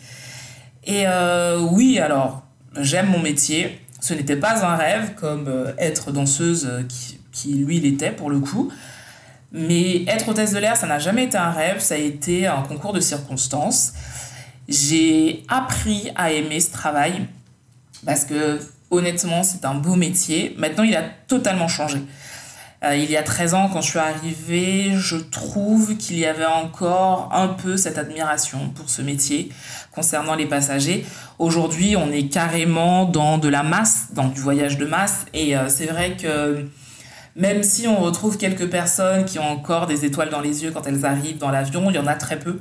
Et 0.85 1.05
euh, 1.07 1.61
oui, 1.71 2.01
alors, 2.01 2.43
j'aime 2.81 3.07
mon 3.07 3.21
métier. 3.21 3.81
Ce 4.01 4.13
n'était 4.13 4.35
pas 4.35 4.67
un 4.67 4.75
rêve 4.75 5.15
comme 5.15 5.47
euh, 5.47 5.73
être 5.79 6.11
danseuse 6.11 6.69
qui, 6.89 7.21
qui, 7.31 7.55
lui, 7.55 7.79
l'était 7.79 8.11
pour 8.11 8.29
le 8.29 8.41
coup. 8.41 8.73
Mais 9.53 10.05
être 10.07 10.29
hôtesse 10.29 10.53
de 10.53 10.59
l'air, 10.59 10.77
ça 10.77 10.87
n'a 10.87 10.99
jamais 10.99 11.25
été 11.25 11.37
un 11.37 11.51
rêve, 11.51 11.81
ça 11.81 11.95
a 11.95 11.99
été 11.99 12.47
un 12.47 12.63
concours 12.63 12.93
de 12.93 13.01
circonstances. 13.01 13.93
J'ai 14.69 15.45
appris 15.49 16.11
à 16.15 16.33
aimer 16.33 16.61
ce 16.61 16.73
travail 16.73 17.27
parce 18.07 18.25
que 18.25 18.61
honnêtement, 18.91 19.43
c'est 19.43 19.65
un 19.65 19.75
beau 19.75 19.95
métier. 19.95 20.55
Maintenant, 20.59 20.85
il 20.85 20.97
a 20.97 21.03
totalement 21.29 21.69
changé. 21.69 21.99
Euh, 22.85 22.97
il 22.97 23.11
y 23.11 23.17
a 23.17 23.23
13 23.23 23.55
ans, 23.55 23.71
quand 23.73 23.81
je 23.81 23.91
suis 23.91 23.99
arrivée, 23.99 24.93
je 24.97 25.17
trouve 25.17 25.97
qu'il 25.97 26.19
y 26.19 26.27
avait 26.27 26.47
encore 26.47 27.29
un 27.33 27.49
peu 27.49 27.77
cette 27.77 27.97
admiration 27.97 28.71
pour 28.71 28.91
ce 28.91 29.03
métier 29.03 29.51
concernant 29.93 30.35
les 30.35 30.47
passagers. 30.47 31.07
Aujourd'hui, 31.39 31.95
on 31.97 32.11
est 32.11 32.27
carrément 32.29 33.05
dans 33.05 33.39
de 33.39 33.49
la 33.49 33.63
masse, 33.63 34.09
dans 34.13 34.27
du 34.27 34.41
voyage 34.41 34.79
de 34.79 34.87
masse. 34.87 35.27
Et 35.33 35.57
euh, 35.57 35.69
c'est 35.69 35.87
vrai 35.87 36.17
que 36.17 36.67
même 37.37 37.63
si 37.63 37.89
on 37.89 38.01
retrouve 38.01 38.37
quelques 38.37 38.69
personnes 38.69 39.25
qui 39.25 39.39
ont 39.39 39.49
encore 39.49 39.87
des 39.87 40.05
étoiles 40.05 40.31
dans 40.31 40.41
les 40.41 40.65
yeux 40.65 40.71
quand 40.71 40.87
elles 40.87 41.05
arrivent 41.05 41.39
dans 41.39 41.51
l'avion, 41.51 41.91
il 41.91 41.97
y 41.97 41.99
en 41.99 42.07
a 42.07 42.15
très 42.15 42.39
peu. 42.39 42.61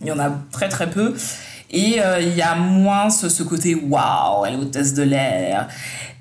Il 0.00 0.06
y 0.06 0.12
en 0.12 0.18
a 0.18 0.30
très 0.52 0.68
très 0.68 0.88
peu. 0.88 1.14
Et 1.70 2.00
euh, 2.00 2.20
il 2.20 2.34
y 2.34 2.42
a 2.42 2.54
moins 2.54 3.10
ce, 3.10 3.42
côté 3.42 3.74
waouh, 3.74 4.46
elle 4.46 4.54
est 4.54 4.56
hôtesse 4.56 4.94
de 4.94 5.02
l'air. 5.02 5.68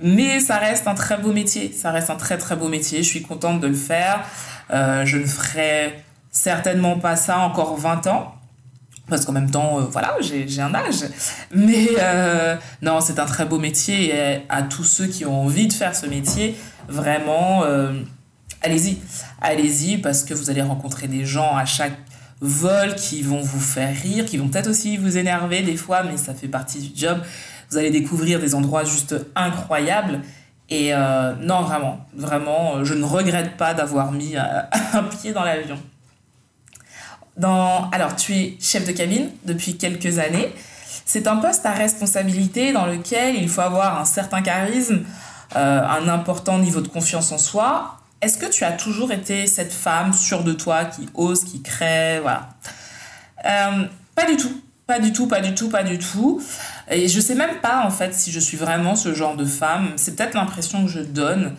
Mais 0.02 0.40
ça 0.40 0.58
reste 0.58 0.88
un 0.88 0.96
très 0.96 1.18
beau 1.18 1.32
métier. 1.32 1.72
Ça 1.72 1.92
reste 1.92 2.10
un 2.10 2.16
très 2.16 2.38
très 2.38 2.56
beau 2.56 2.68
métier. 2.68 3.04
Je 3.04 3.08
suis 3.08 3.22
contente 3.22 3.60
de 3.60 3.68
le 3.68 3.76
faire. 3.76 4.26
Euh, 4.72 5.06
je 5.06 5.18
ne 5.18 5.26
ferai 5.26 6.04
certainement 6.32 6.98
pas 6.98 7.16
ça 7.16 7.40
encore 7.40 7.78
20 7.78 8.08
ans. 8.08 8.32
Parce 9.08 9.24
qu'en 9.24 9.34
même 9.34 9.52
temps, 9.52 9.78
euh, 9.78 9.84
voilà, 9.84 10.16
j'ai 10.20 10.62
un 10.62 10.74
âge. 10.74 11.06
Mais 11.54 11.90
non, 12.82 13.02
c'est 13.02 13.20
un 13.20 13.26
très 13.26 13.46
beau 13.46 13.60
métier. 13.60 14.16
Et 14.16 14.42
à 14.50 14.64
tous 14.64 14.84
ceux 14.84 15.06
qui 15.06 15.26
ont 15.26 15.44
envie 15.44 15.68
de 15.68 15.74
faire 15.74 15.96
ce 15.96 16.08
métier, 16.08 16.58
vraiment, 16.88 17.64
euh, 17.64 17.94
allez-y. 18.62 19.00
Allez-y 19.42 19.98
parce 19.98 20.24
que 20.24 20.34
vous 20.34 20.50
allez 20.50 20.62
rencontrer 20.62 21.08
des 21.08 21.26
gens 21.26 21.56
à 21.56 21.66
chaque 21.66 21.98
vol 22.42 22.96
qui 22.96 23.22
vont 23.22 23.42
vous 23.42 23.60
faire 23.60 23.96
rire, 23.96 24.26
qui 24.26 24.38
vont 24.38 24.48
peut-être 24.48 24.70
aussi 24.70 24.98
vous 24.98 25.18
énerver 25.18 25.62
des 25.62 25.78
fois, 25.78 26.04
mais 26.04 26.18
ça 26.18 26.34
fait 26.34 26.48
partie 26.48 26.80
du 26.80 27.00
job. 27.00 27.20
Vous 27.70 27.78
allez 27.78 27.92
découvrir 27.92 28.40
des 28.40 28.56
endroits 28.56 28.84
juste 28.84 29.16
incroyables. 29.36 30.22
Et 30.70 30.94
euh, 30.94 31.34
non, 31.42 31.62
vraiment, 31.62 32.06
vraiment, 32.16 32.84
je 32.84 32.94
ne 32.94 33.04
regrette 33.04 33.56
pas 33.58 33.74
d'avoir 33.74 34.12
mis 34.12 34.36
un 34.94 35.04
pied 35.04 35.32
dans 35.34 35.44
l'avion. 35.44 35.78
Dans... 37.38 37.90
Alors, 37.92 38.16
tu 38.16 38.34
es 38.34 38.58
chef 38.60 38.88
de 38.88 38.92
cabine 38.92 39.30
depuis 39.46 39.78
quelques 39.78 40.20
années. 40.20 40.54
C'est 41.06 41.28
un 41.28 41.38
poste 41.38 41.66
à 41.66 41.72
responsabilité 41.72 42.74
dans 42.74 42.86
lequel 42.86 43.36
il 43.36 43.50
faut 43.50 43.62
avoir 43.62 44.00
un 44.00 44.06
certain 44.06 44.42
charisme, 44.42 45.02
euh, 45.02 45.04
un 45.56 46.08
important 46.08 46.60
niveau 46.60 46.82
de 46.82 46.88
confiance 46.88 47.32
en 47.32 47.38
soi. 47.38 48.00
Est-ce 48.26 48.40
que 48.40 48.48
tu 48.48 48.64
as 48.64 48.72
toujours 48.72 49.12
été 49.12 49.46
cette 49.46 49.72
femme 49.72 50.12
sûre 50.12 50.44
de 50.44 50.54
toi, 50.54 50.86
qui 50.86 51.08
ose, 51.14 51.44
qui 51.44 51.62
crée, 51.62 52.20
voilà 52.22 52.50
euh, 53.46 53.86
Pas 54.16 54.26
du 54.26 54.38
tout. 54.38 54.62
Pas 54.88 55.00
du 55.00 55.14
tout, 55.14 55.28
pas 55.28 55.42
du 55.42 55.54
tout, 55.54 55.70
pas 55.70 55.84
du 55.84 56.00
tout. 56.00 56.42
Et 56.90 57.08
je 57.08 57.20
sais 57.20 57.36
même 57.36 57.60
pas 57.62 57.86
en 57.86 57.90
fait 57.90 58.14
si 58.14 58.32
je 58.32 58.40
suis 58.40 58.58
vraiment 58.58 58.96
ce 58.96 59.14
genre 59.14 59.36
de 59.36 59.46
femme. 59.46 59.94
C'est 59.96 60.16
peut-être 60.16 60.36
l'impression 60.36 60.86
que 60.86 60.92
je 60.92 61.02
donne. 61.02 61.56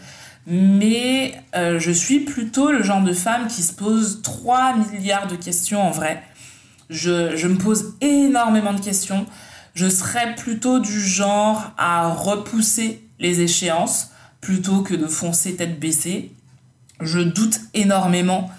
Mais 0.47 1.35
euh, 1.55 1.79
je 1.79 1.91
suis 1.91 2.21
plutôt 2.21 2.73
le 2.73 2.83
genre 2.83 3.03
de 3.03 3.13
femme 3.13 3.49
qui 3.49 3.63
se 3.63 3.73
pose 3.73 4.23
3 4.23 4.75
milliards 4.93 5.27
de 5.27 5.37
questions 5.37 5.83
en 5.83 5.91
vrai. 5.91 6.23
Je 6.89 7.47
me 7.47 7.59
pose 7.59 7.95
énormément 8.01 8.73
de 8.73 8.81
questions. 8.81 9.27
Je 9.75 9.89
serais 9.89 10.35
plutôt 10.35 10.79
du 10.79 11.01
genre 11.01 11.73
à 11.79 12.09
repousser 12.09 13.06
les 13.19 13.41
échéances 13.41 14.11
plutôt 14.41 14.83
que 14.83 14.95
de 14.95 15.07
foncer 15.07 15.57
tête 15.57 15.79
baissée. 15.81 16.33
Je 17.01 17.21
doute 17.21 17.61
énormément. 17.75 18.51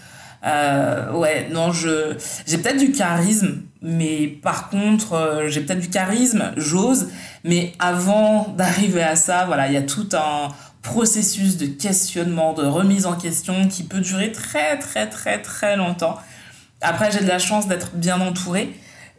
Euh, 0.45 1.11
ouais, 1.13 1.49
non, 1.51 1.71
je 1.71 2.15
j'ai 2.45 2.57
peut-être 2.57 2.77
du 2.77 2.91
charisme, 2.91 3.63
mais 3.81 4.27
par 4.27 4.69
contre, 4.69 5.13
euh, 5.13 5.47
j'ai 5.47 5.61
peut-être 5.61 5.79
du 5.79 5.89
charisme, 5.89 6.51
j'ose, 6.57 7.09
mais 7.43 7.73
avant 7.79 8.47
d'arriver 8.57 9.03
à 9.03 9.15
ça, 9.15 9.45
voilà, 9.45 9.67
il 9.67 9.73
y 9.73 9.77
a 9.77 9.81
tout 9.81 10.09
un 10.13 10.49
processus 10.83 11.57
de 11.57 11.65
questionnement, 11.65 12.53
de 12.53 12.65
remise 12.65 13.05
en 13.05 13.15
question 13.15 13.67
qui 13.67 13.83
peut 13.83 13.99
durer 13.99 14.31
très 14.31 14.77
très 14.77 15.09
très 15.09 15.41
très 15.41 15.75
longtemps. 15.75 16.17
Après, 16.81 17.11
j'ai 17.11 17.21
de 17.21 17.27
la 17.27 17.39
chance 17.39 17.67
d'être 17.67 17.95
bien 17.95 18.21
entourée, 18.21 18.73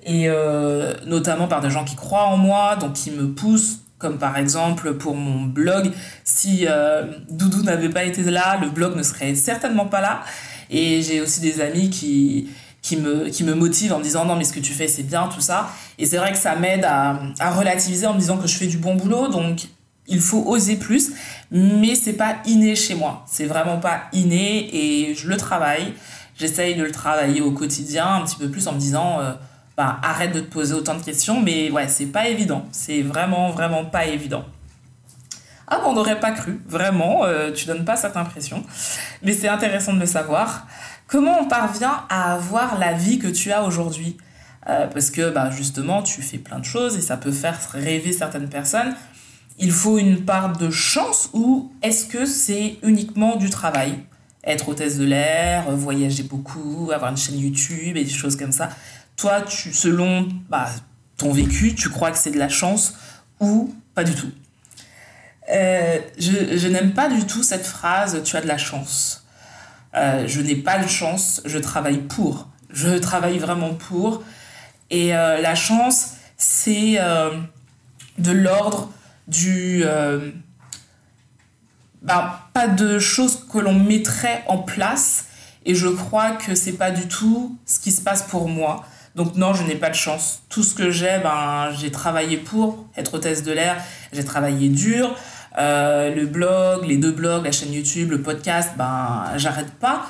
et 0.04 0.28
euh, 0.28 0.94
notamment 1.06 1.48
par 1.48 1.60
des 1.60 1.70
gens 1.70 1.84
qui 1.84 1.96
croient 1.96 2.26
en 2.26 2.36
moi, 2.36 2.76
donc 2.76 2.92
qui 2.92 3.10
me 3.10 3.32
poussent, 3.32 3.80
comme 3.98 4.18
par 4.18 4.36
exemple 4.38 4.94
pour 4.94 5.14
mon 5.14 5.42
blog. 5.42 5.92
Si 6.24 6.66
euh, 6.68 7.04
Doudou 7.28 7.62
n'avait 7.62 7.88
pas 7.88 8.04
été 8.04 8.22
là, 8.22 8.58
le 8.60 8.70
blog 8.70 8.96
ne 8.96 9.02
serait 9.02 9.34
certainement 9.34 9.86
pas 9.86 10.00
là. 10.00 10.22
Et 10.70 11.02
j'ai 11.02 11.20
aussi 11.20 11.40
des 11.40 11.60
amis 11.60 11.90
qui, 11.90 12.48
qui 12.82 12.96
me, 12.96 13.28
qui 13.28 13.44
me 13.44 13.54
motive 13.54 13.92
en 13.92 13.98
me 13.98 14.02
disant 14.02 14.24
non 14.24 14.36
mais 14.36 14.44
ce 14.44 14.52
que 14.52 14.60
tu 14.60 14.72
fais 14.72 14.88
c'est 14.88 15.02
bien 15.02 15.28
tout 15.28 15.40
ça 15.40 15.70
et 15.98 16.06
c'est 16.06 16.16
vrai 16.16 16.32
que 16.32 16.38
ça 16.38 16.56
m'aide 16.56 16.84
à, 16.84 17.20
à, 17.38 17.50
relativiser 17.50 18.06
en 18.06 18.14
me 18.14 18.18
disant 18.18 18.38
que 18.38 18.46
je 18.46 18.56
fais 18.56 18.66
du 18.66 18.78
bon 18.78 18.94
boulot 18.94 19.28
donc 19.28 19.68
il 20.06 20.20
faut 20.20 20.44
oser 20.46 20.76
plus 20.76 21.12
mais 21.50 21.94
c'est 21.94 22.12
pas 22.12 22.36
inné 22.46 22.76
chez 22.76 22.94
moi 22.94 23.24
c'est 23.26 23.46
vraiment 23.46 23.78
pas 23.78 24.02
inné 24.12 24.68
et 24.74 25.14
je 25.14 25.28
le 25.28 25.36
travaille 25.36 25.94
j'essaye 26.38 26.76
de 26.76 26.84
le 26.84 26.92
travailler 26.92 27.40
au 27.40 27.50
quotidien 27.50 28.06
un 28.06 28.24
petit 28.24 28.36
peu 28.36 28.48
plus 28.48 28.66
en 28.68 28.72
me 28.72 28.78
disant 28.78 29.20
euh, 29.20 29.32
bah, 29.78 29.98
arrête 30.02 30.32
de 30.34 30.40
te 30.40 30.50
poser 30.50 30.74
autant 30.74 30.96
de 30.96 31.02
questions 31.02 31.40
mais 31.40 31.70
ouais 31.70 31.88
c'est 31.88 32.06
pas 32.06 32.28
évident 32.28 32.66
c'est 32.72 33.00
vraiment 33.00 33.50
vraiment 33.50 33.86
pas 33.86 34.04
évident 34.04 34.44
ah, 35.70 35.82
on 35.84 35.92
n'aurait 35.92 36.18
pas 36.18 36.30
cru, 36.30 36.62
vraiment, 36.66 37.26
euh, 37.26 37.52
tu 37.52 37.66
donnes 37.66 37.84
pas 37.84 37.94
cette 37.96 38.16
impression. 38.16 38.64
Mais 39.22 39.34
c'est 39.34 39.48
intéressant 39.48 39.92
de 39.92 40.00
le 40.00 40.06
savoir. 40.06 40.66
Comment 41.06 41.40
on 41.42 41.46
parvient 41.46 42.04
à 42.08 42.32
avoir 42.32 42.78
la 42.78 42.94
vie 42.94 43.18
que 43.18 43.28
tu 43.28 43.52
as 43.52 43.62
aujourd'hui? 43.62 44.16
Euh, 44.68 44.86
Parce 44.86 45.10
que 45.10 45.30
bah, 45.30 45.50
justement, 45.50 46.02
tu 46.02 46.22
fais 46.22 46.38
plein 46.38 46.58
de 46.58 46.64
choses 46.64 46.96
et 46.96 47.02
ça 47.02 47.18
peut 47.18 47.32
faire 47.32 47.58
rêver 47.72 48.12
certaines 48.12 48.48
personnes. 48.48 48.94
Il 49.58 49.72
faut 49.72 49.98
une 49.98 50.24
part 50.24 50.56
de 50.56 50.70
chance 50.70 51.28
ou 51.34 51.70
est-ce 51.82 52.06
que 52.06 52.24
c'est 52.24 52.78
uniquement 52.82 53.36
du 53.36 53.50
travail? 53.50 53.98
Être 54.44 54.70
hôtesse 54.70 54.96
de 54.96 55.04
l'air, 55.04 55.70
voyager 55.70 56.22
beaucoup, 56.22 56.90
avoir 56.94 57.10
une 57.10 57.16
chaîne 57.18 57.38
YouTube 57.38 57.96
et 57.96 58.04
des 58.04 58.10
choses 58.10 58.36
comme 58.36 58.52
ça. 58.52 58.70
Toi, 59.18 59.42
tu, 59.42 59.74
selon 59.74 60.28
bah, 60.48 60.70
ton 61.16 61.32
vécu, 61.32 61.74
tu 61.74 61.90
crois 61.90 62.12
que 62.12 62.18
c'est 62.18 62.30
de 62.30 62.38
la 62.38 62.48
chance 62.48 62.94
ou 63.40 63.74
pas 63.94 64.04
du 64.04 64.14
tout? 64.14 64.30
Euh, 65.50 65.98
je, 66.18 66.68
n'aime 66.68 66.92
pas 66.92 67.08
du 67.08 67.26
tout 67.26 67.42
cette 67.42 67.66
phrase 67.66 68.22
tu 68.22 68.36
as 68.36 68.40
de 68.40 68.46
la 68.46 68.58
chance. 68.58 69.26
Euh, 69.96 70.24
je 70.28 70.40
n'ai 70.40 70.54
pas 70.54 70.78
de 70.78 70.86
chance, 70.86 71.42
je 71.44 71.58
travaille 71.58 71.98
pour. 71.98 72.48
Je 72.70 72.96
travaille 72.96 73.38
vraiment 73.38 73.74
pour. 73.74 74.22
Et 74.90 75.16
euh, 75.16 75.40
la 75.40 75.56
chance, 75.56 76.12
c'est 76.36 76.98
de 78.18 78.32
l'ordre 78.32 78.92
du... 79.26 79.84
Bah, 82.02 82.48
pas 82.52 82.68
de 82.68 83.00
choses 83.00 83.44
que 83.52 83.58
l'on 83.58 83.74
mettrait 83.74 84.44
en 84.46 84.58
place. 84.58 85.24
Et 85.66 85.74
je 85.74 85.88
crois 85.88 86.30
que 86.30 86.54
c'est 86.54 86.74
pas 86.74 86.92
du 86.92 87.08
tout 87.08 87.58
ce 87.66 87.80
qui 87.80 87.90
se 87.90 88.00
passe 88.00 88.22
pour 88.22 88.48
moi. 88.48 88.86
Donc 89.18 89.34
non, 89.34 89.52
je 89.52 89.64
n'ai 89.64 89.74
pas 89.74 89.90
de 89.90 89.96
chance. 89.96 90.42
Tout 90.48 90.62
ce 90.62 90.74
que 90.74 90.92
j'ai, 90.92 91.18
ben, 91.24 91.70
j'ai 91.76 91.90
travaillé 91.90 92.36
pour 92.36 92.86
être 92.96 93.14
hôtesse 93.14 93.42
de 93.42 93.50
l'air. 93.50 93.76
J'ai 94.12 94.24
travaillé 94.24 94.68
dur. 94.68 95.12
Euh, 95.58 96.14
le 96.14 96.24
blog, 96.24 96.86
les 96.86 96.98
deux 96.98 97.10
blogs, 97.10 97.44
la 97.44 97.50
chaîne 97.50 97.72
YouTube, 97.72 98.12
le 98.12 98.22
podcast, 98.22 98.70
ben, 98.78 99.24
j'arrête 99.36 99.72
pas. 99.72 100.06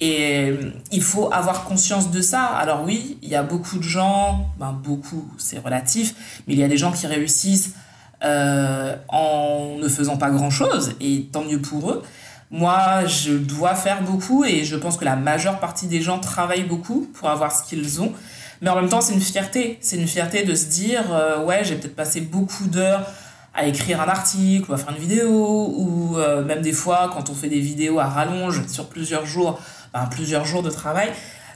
Et 0.00 0.50
euh, 0.50 0.70
il 0.90 1.02
faut 1.02 1.32
avoir 1.32 1.64
conscience 1.64 2.10
de 2.10 2.20
ça. 2.20 2.44
Alors 2.44 2.84
oui, 2.84 3.16
il 3.22 3.30
y 3.30 3.36
a 3.36 3.42
beaucoup 3.42 3.78
de 3.78 3.84
gens, 3.84 4.50
ben 4.58 4.72
beaucoup, 4.72 5.32
c'est 5.38 5.58
relatif, 5.58 6.42
mais 6.46 6.52
il 6.52 6.60
y 6.60 6.64
a 6.64 6.68
des 6.68 6.76
gens 6.76 6.92
qui 6.92 7.06
réussissent 7.06 7.72
euh, 8.22 8.96
en 9.08 9.76
ne 9.80 9.88
faisant 9.88 10.18
pas 10.18 10.28
grand-chose, 10.28 10.92
et 11.00 11.28
tant 11.32 11.44
mieux 11.44 11.60
pour 11.60 11.90
eux. 11.90 12.02
Moi, 12.50 13.06
je 13.06 13.32
dois 13.32 13.74
faire 13.74 14.02
beaucoup, 14.02 14.44
et 14.44 14.64
je 14.64 14.76
pense 14.76 14.98
que 14.98 15.06
la 15.06 15.16
majeure 15.16 15.58
partie 15.58 15.86
des 15.86 16.02
gens 16.02 16.18
travaillent 16.18 16.66
beaucoup 16.66 17.08
pour 17.14 17.30
avoir 17.30 17.50
ce 17.50 17.62
qu'ils 17.62 18.02
ont. 18.02 18.12
Mais 18.62 18.70
en 18.70 18.76
même 18.76 18.88
temps, 18.88 19.02
c'est 19.02 19.12
une 19.12 19.20
fierté. 19.20 19.78
C'est 19.82 19.96
une 19.96 20.08
fierté 20.08 20.44
de 20.44 20.54
se 20.54 20.66
dire, 20.66 21.04
ouais, 21.44 21.62
j'ai 21.64 21.74
peut-être 21.74 21.96
passé 21.96 22.22
beaucoup 22.22 22.66
d'heures 22.68 23.04
à 23.54 23.66
écrire 23.66 24.00
un 24.00 24.08
article 24.08 24.70
ou 24.70 24.74
à 24.74 24.78
faire 24.78 24.94
une 24.94 25.00
vidéo 25.00 25.74
ou 25.76 26.16
euh, 26.16 26.44
même 26.44 26.62
des 26.62 26.72
fois 26.72 27.10
quand 27.12 27.28
on 27.30 27.34
fait 27.34 27.48
des 27.48 27.60
vidéos 27.60 27.98
à 27.98 28.06
rallonge 28.06 28.66
sur 28.66 28.88
plusieurs 28.88 29.26
jours, 29.26 29.60
ben, 29.92 30.06
plusieurs 30.06 30.44
jours 30.44 30.62
de 30.62 30.70
travail. 30.70 31.10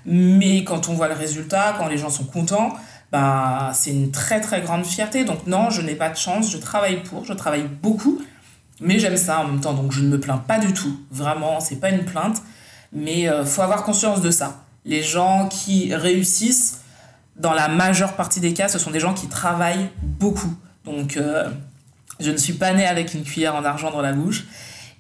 Mais 0.05 0.63
quand 0.65 0.89
on 0.89 0.95
voit 0.95 1.09
le 1.09 1.15
résultat, 1.15 1.75
quand 1.79 1.89
les 1.89 1.99
gens 1.99 2.11
sont 2.11 2.25
contents, 2.25 2.75
ben, 3.13 3.71
c'est 3.73 3.91
une 3.91 4.11
très 4.11 4.41
très 4.41 4.61
grande 4.61 4.85
fierté. 4.85 5.25
Donc 5.25 5.47
non, 5.47 5.71
je 5.71 5.81
n'ai 5.81 5.95
pas 5.95 6.11
de 6.11 6.17
chance, 6.17 6.51
je 6.51 6.59
travaille 6.59 7.03
pour, 7.03 7.25
je 7.25 7.33
travaille 7.33 7.67
beaucoup, 7.83 8.21
mais 8.81 8.99
j'aime 8.99 9.17
ça 9.17 9.41
en 9.41 9.47
même 9.47 9.61
temps. 9.61 9.73
Donc 9.73 9.93
je 9.93 10.03
ne 10.03 10.09
me 10.09 10.21
plains 10.21 10.39
pas 10.39 10.59
du 10.59 10.73
tout. 10.75 11.01
Vraiment, 11.11 11.61
c'est 11.61 11.81
pas 11.81 11.91
une 11.91 12.05
plainte, 12.05 12.43
mais 12.93 13.29
euh, 13.29 13.45
faut 13.45 13.63
avoir 13.63 13.85
conscience 13.85 14.21
de 14.21 14.31
ça. 14.31 14.65
Les 14.85 15.03
gens 15.03 15.49
qui 15.49 15.93
réussissent, 15.95 16.83
dans 17.39 17.53
la 17.53 17.69
majeure 17.69 18.15
partie 18.15 18.41
des 18.41 18.53
cas, 18.53 18.69
ce 18.69 18.79
sont 18.79 18.91
des 18.91 19.01
gens 19.01 19.15
qui 19.15 19.29
travaillent 19.29 19.91
beaucoup. 20.03 20.55
Donc 20.85 21.17
euh, 21.17 21.49
je 22.21 22.31
ne 22.31 22.37
suis 22.37 22.55
pas 22.55 22.73
née 22.73 22.87
avec 22.87 23.15
une 23.15 23.25
cuillère 23.25 23.55
en 23.55 23.65
argent 23.65 23.91
dans 23.91 24.01
la 24.01 24.13
bouche. 24.13 24.45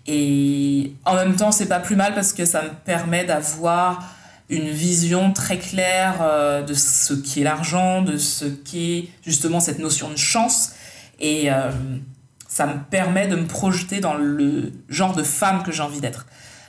Et 0.06 0.92
en 1.04 1.14
même 1.14 1.34
temps, 1.34 1.50
c'est 1.50 1.66
pas 1.66 1.80
plus 1.80 1.96
mal 1.96 2.14
parce 2.14 2.32
que 2.32 2.44
ça 2.44 2.62
me 2.62 2.68
permet 2.84 3.24
d'avoir 3.24 4.04
une 4.48 4.68
vision 4.68 5.32
très 5.32 5.58
claire 5.58 6.18
euh, 6.20 6.62
de 6.62 6.74
ce 6.74 7.14
qu'est 7.14 7.42
l'argent, 7.42 8.02
de 8.02 8.16
ce 8.16 8.44
qu'est 8.44 9.08
justement 9.24 9.58
cette 9.58 9.80
notion 9.80 10.10
de 10.10 10.16
chance. 10.16 10.72
Et 11.18 11.50
euh, 11.50 11.70
ça 12.48 12.66
me 12.66 12.78
permet 12.90 13.26
de 13.26 13.36
me 13.36 13.46
projeter 13.46 14.00
dans 14.00 14.14
le 14.14 14.72
genre 14.88 15.16
de 15.16 15.24
femme 15.24 15.62
que 15.62 15.72
j'ai 15.72 15.82
envie 15.82 16.00
d'être. 16.00 16.26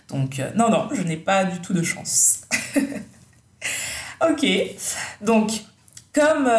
Donc, 0.08 0.42
non, 0.56 0.70
non, 0.70 0.88
je 0.94 1.02
n'ai 1.02 1.18
pas 1.18 1.44
du 1.44 1.60
tout 1.60 1.74
de 1.74 1.84
chance. 1.84 2.42
ok. 4.22 4.46
Donc, 5.22 5.52
comme 6.14 6.50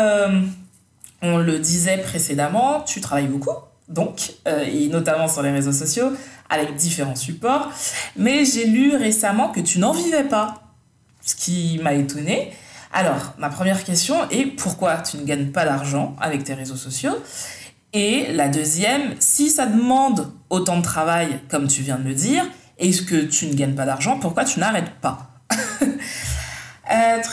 on 1.22 1.38
le 1.38 1.58
disait 1.58 1.98
précédemment, 1.98 2.82
tu 2.82 3.00
travailles 3.00 3.26
beaucoup 3.26 3.50
donc, 3.88 4.32
euh, 4.46 4.64
et 4.64 4.88
notamment 4.88 5.28
sur 5.28 5.42
les 5.42 5.50
réseaux 5.50 5.72
sociaux, 5.72 6.12
avec 6.50 6.76
différents 6.76 7.16
supports. 7.16 7.70
Mais 8.16 8.44
j'ai 8.44 8.66
lu 8.66 8.94
récemment 8.94 9.48
que 9.48 9.60
tu 9.60 9.78
n'en 9.78 9.92
vivais 9.92 10.24
pas, 10.24 10.62
ce 11.24 11.34
qui 11.34 11.80
m'a 11.82 11.94
étonné. 11.94 12.52
Alors, 12.92 13.34
ma 13.38 13.48
première 13.48 13.84
question 13.84 14.28
est 14.30 14.46
pourquoi 14.46 14.98
tu 14.98 15.16
ne 15.18 15.24
gagnes 15.24 15.50
pas 15.50 15.64
d'argent 15.64 16.16
avec 16.20 16.44
tes 16.44 16.54
réseaux 16.54 16.76
sociaux? 16.76 17.16
Et 17.94 18.32
la 18.32 18.48
deuxième, 18.48 19.14
si 19.18 19.50
ça 19.50 19.66
demande 19.66 20.30
autant 20.50 20.76
de 20.76 20.82
travail, 20.82 21.40
comme 21.48 21.68
tu 21.68 21.82
viens 21.82 21.98
de 21.98 22.04
le 22.04 22.14
dire, 22.14 22.44
et 22.78 22.90
que 22.90 23.22
tu 23.22 23.46
ne 23.46 23.54
gagnes 23.54 23.74
pas 23.74 23.86
d'argent, 23.86 24.18
pourquoi 24.18 24.44
tu 24.44 24.60
n'arrêtes 24.60 24.92
pas? 25.00 25.30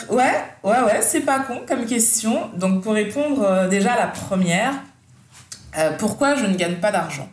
Ouais, 0.10 0.44
ouais, 0.64 0.80
ouais, 0.82 1.02
c'est 1.02 1.22
pas 1.22 1.40
con 1.40 1.62
comme 1.68 1.86
question. 1.86 2.50
Donc, 2.56 2.84
pour 2.84 2.94
répondre 2.94 3.42
euh, 3.44 3.68
déjà 3.68 3.94
à 3.94 4.00
la 4.00 4.08
première, 4.08 4.74
euh, 5.78 5.92
pourquoi 5.98 6.36
je 6.36 6.46
ne 6.46 6.56
gagne 6.56 6.76
pas 6.76 6.92
d'argent? 6.92 7.30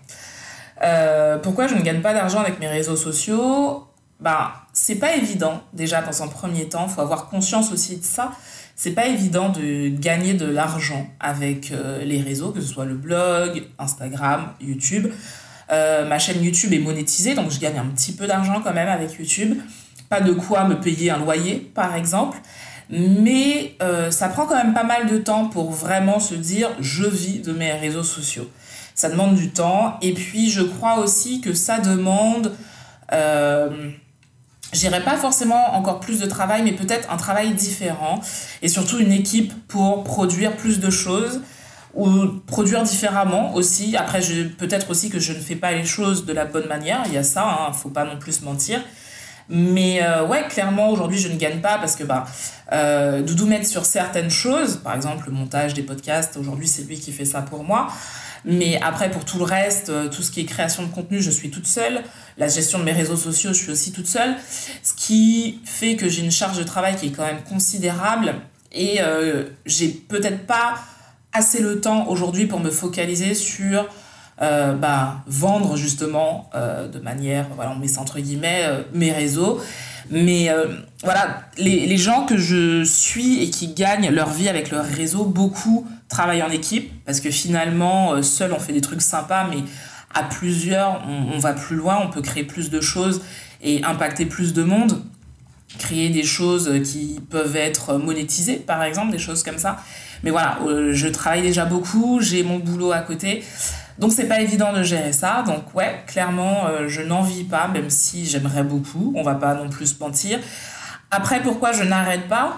Euh, 0.83 1.39
Pourquoi 1.39 1.69
je 1.69 1.75
ne 1.75 1.81
gagne 1.81 2.01
pas 2.01 2.13
d'argent 2.13 2.41
avec 2.41 2.59
mes 2.59 2.69
réseaux 2.69 2.97
sociaux? 2.97 3.87
Ben, 4.21 4.51
c'est 4.73 4.97
pas 4.97 5.15
évident 5.15 5.63
déjà 5.73 6.03
dans 6.03 6.23
un 6.23 6.29
premier 6.29 6.69
temps, 6.69 6.89
faut 6.89 7.01
avoir 7.01 7.29
conscience 7.29 7.73
aussi 7.73 7.99
de 7.99 8.05
ça. 8.05 8.33
C'est 8.75 8.93
pas 8.93 9.07
évident 9.07 9.51
de 9.51 9.89
gagner 9.89 10.35
de 10.35 10.47
l'argent 10.47 11.07
avec 11.21 11.73
les 12.03 12.21
réseaux, 12.21 12.51
que 12.51 12.61
ce 12.61 12.67
soit 12.67 12.85
le 12.85 12.95
blog, 12.95 13.65
Instagram, 13.79 14.55
YouTube. 14.61 15.09
ma 15.69 16.19
chaîne 16.19 16.43
YouTube 16.43 16.73
est 16.73 16.79
monétisée, 16.81 17.35
donc 17.35 17.51
je 17.51 17.61
gagne 17.61 17.79
un 17.79 17.87
petit 17.87 18.13
peu 18.13 18.27
d'argent 18.27 18.61
quand 18.65 18.73
même 18.73 18.89
avec 18.89 19.13
YouTube. 19.19 19.59
Pas 20.13 20.21
de 20.21 20.35
quoi 20.35 20.65
me 20.65 20.79
payer 20.79 21.11
un 21.11 21.17
loyer, 21.17 21.71
par 21.75 21.97
exemple. 21.97 22.37
mais 22.91 23.77
euh, 23.81 24.11
ça 24.11 24.29
prend 24.29 24.45
quand 24.45 24.57
même 24.63 24.75
pas 24.75 24.85
mal 24.85 25.07
de 25.07 25.17
temps 25.17 25.47
pour 25.47 25.71
vraiment 25.71 26.21
se 26.21 26.35
dire 26.35 26.69
je 26.81 27.07
vis 27.07 27.39
de 27.39 27.55
mes 27.55 27.73
réseaux 27.73 28.03
sociaux. 28.03 28.47
Ça 28.95 29.09
demande 29.09 29.37
du 29.37 29.53
temps 29.53 29.97
et 30.03 30.13
puis 30.13 30.51
je 30.51 30.61
crois 30.61 30.99
aussi 30.99 31.41
que 31.41 31.55
ça 31.55 31.79
demande, 31.79 32.53
euh, 33.15 33.71
j'irai 34.75 35.03
pas 35.03 35.17
forcément 35.17 35.77
encore 35.77 35.99
plus 35.99 36.21
de 36.21 36.27
travail, 36.27 36.61
mais 36.63 36.73
peut-être 36.73 37.11
un 37.11 37.17
travail 37.17 37.55
différent 37.55 38.21
et 38.61 38.69
surtout 38.69 38.99
une 38.99 39.13
équipe 39.13 39.55
pour 39.67 40.05
produire 40.05 40.57
plus 40.57 40.79
de 40.79 40.91
choses 40.91 41.41
ou 41.95 42.27
produire 42.47 42.83
différemment 42.83 43.55
aussi. 43.55 43.97
Après, 43.97 44.21
peut-être 44.59 44.91
aussi 44.91 45.09
que 45.09 45.21
je 45.21 45.33
ne 45.33 45.39
fais 45.39 45.57
pas 45.57 45.73
les 45.73 45.87
choses 45.87 46.27
de 46.27 46.35
la 46.35 46.45
bonne 46.45 46.69
manière, 46.69 47.01
il 47.07 47.15
y 47.15 47.17
a 47.17 47.23
ça, 47.23 47.45
hein, 47.49 47.73
faut 47.73 47.89
pas 47.89 48.05
non 48.05 48.19
plus 48.19 48.43
mentir. 48.43 48.83
Mais 49.49 50.03
euh, 50.03 50.27
ouais, 50.27 50.47
clairement, 50.49 50.91
aujourd'hui, 50.91 51.19
je 51.19 51.29
ne 51.29 51.37
gagne 51.37 51.61
pas 51.61 51.79
parce 51.79 51.97
que 51.97 52.05
bah, 52.05 52.25
euh, 52.73 53.23
Doudou 53.23 53.47
m'aide 53.47 53.67
sur 53.67 53.85
certaines 53.85 54.31
choses. 54.31 54.77
Par 54.77 54.95
exemple, 54.95 55.25
le 55.27 55.33
montage 55.33 55.75
des 55.75 55.83
podcasts, 55.83 56.37
aujourd'hui, 56.37 56.69
c'est 56.69 56.83
lui 56.83 56.99
qui 56.99 57.13
fait 57.13 57.25
ça 57.25 57.43
pour 57.43 57.65
moi. 57.65 57.89
Mais 58.45 58.81
après, 58.83 59.11
pour 59.11 59.25
tout 59.25 59.39
le 59.39 59.45
reste, 59.45 59.89
euh, 59.89 60.09
tout 60.09 60.23
ce 60.23 60.31
qui 60.31 60.41
est 60.41 60.45
création 60.45 60.83
de 60.83 60.89
contenu, 60.89 61.23
je 61.23 61.31
suis 61.31 61.51
toute 61.51 61.67
seule. 61.67 62.03
La 62.39 62.49
gestion 62.49 62.79
de 62.79 62.85
mes 62.85 62.93
réseaux 62.93 63.17
sociaux, 63.17 63.53
je 63.53 63.63
suis 63.63 63.71
aussi 63.71 63.93
toute 63.93 64.07
seule. 64.09 64.35
Ce 64.83 64.95
qui 64.95 65.61
fait 65.65 65.97
que 65.97 66.09
j'ai 66.09 66.23
une 66.23 66.33
charge 66.33 66.59
de 66.59 66.65
travail 66.65 66.97
qui 66.97 67.07
est 67.07 67.11
quand 67.13 67.27
même 67.27 67.43
considérable. 67.43 68.35
Et 68.73 69.01
euh, 69.01 69.45
j'ai 69.67 69.89
peut-être 69.89 70.47
pas 70.47 70.75
assez 71.33 71.61
le 71.61 71.81
temps 71.81 72.09
aujourd'hui 72.09 72.47
pour 72.47 72.61
me 72.61 72.71
focaliser 72.71 73.35
sur 73.35 73.87
euh, 74.41 74.73
bah, 74.75 75.17
vendre 75.27 75.77
justement 75.77 76.49
euh, 76.55 76.89
de 76.89 76.99
manière, 76.99 77.47
voilà, 77.55 77.71
on 77.71 77.79
met 77.79 77.99
entre 77.99 78.19
guillemets, 78.19 78.63
euh, 78.65 78.83
mes 78.95 79.13
réseaux. 79.13 79.61
Mais 80.11 80.51
voilà, 81.05 81.43
les, 81.57 81.87
les, 81.87 81.97
gens 81.97 82.27
que 82.27 82.37
je 82.37 82.85
suis 82.85 83.43
et 83.43 83.51
qui 83.51 83.69
gagnent 83.69 84.11
leur 84.11 84.29
vie 84.29 84.49
avec 84.49 84.71
leur 84.71 84.85
réseau, 84.85 85.25
beaucoup 85.25 85.87
travaillent 86.09 86.43
en 86.43 86.51
équipe 86.51 86.93
parce 87.07 87.21
que 87.21 87.31
finalement, 87.31 88.21
seul 88.23 88.53
on 88.53 88.59
fait 88.59 88.75
des 88.75 88.83
trucs 88.83 89.01
sympas, 89.01 89.47
mais 89.49 89.63
à 90.13 90.25
plusieurs, 90.25 91.03
on 91.07 91.39
va 91.39 91.55
plus 91.55 91.77
loin, 91.77 91.99
on 92.03 92.11
peut 92.11 92.21
créer 92.21 92.45
plus 92.45 92.69
de 92.69 92.81
choses 92.81 93.23
et 93.63 93.83
impacter 93.85 94.27
plus 94.27 94.53
de 94.53 94.65
monde 94.65 95.03
créer 95.79 96.11
des 96.11 96.25
choses 96.25 96.71
qui 96.85 97.19
peuvent 97.31 97.57
être 97.57 97.97
monétisées, 97.97 98.57
par 98.57 98.83
exemple, 98.83 99.11
des 99.11 99.19
choses 99.19 99.43
comme 99.43 99.57
ça. 99.57 99.79
Mais 100.23 100.31
voilà, 100.31 100.59
je 100.91 101.09
travaille 101.09 101.41
déjà 101.41 101.65
beaucoup, 101.65 102.21
j'ai 102.21 102.43
mon 102.43 102.59
boulot 102.59 102.93
à 102.93 103.01
côté. 103.01 103.43
Donc 103.99 104.13
c'est 104.13 104.27
pas 104.27 104.41
évident 104.41 104.73
de 104.73 104.83
gérer 104.83 105.13
ça. 105.13 105.43
Donc 105.47 105.75
ouais, 105.75 106.03
clairement, 106.07 106.67
euh, 106.67 106.89
je 106.89 107.03
n'en 107.03 107.23
vis 107.23 107.45
pas, 107.45 107.69
même 107.69 107.91
si 107.91 108.27
j'aimerais 108.27 108.65
beaucoup. 108.65 109.13
On 109.17 109.23
va 109.23 109.35
pas 109.35 109.55
non 109.55 109.69
plus 109.69 109.87
se 109.87 109.99
mentir. 110.03 110.39
Après, 111.11 111.41
pourquoi 111.41 111.73
je 111.73 111.83
n'arrête 111.83 112.29
pas? 112.29 112.57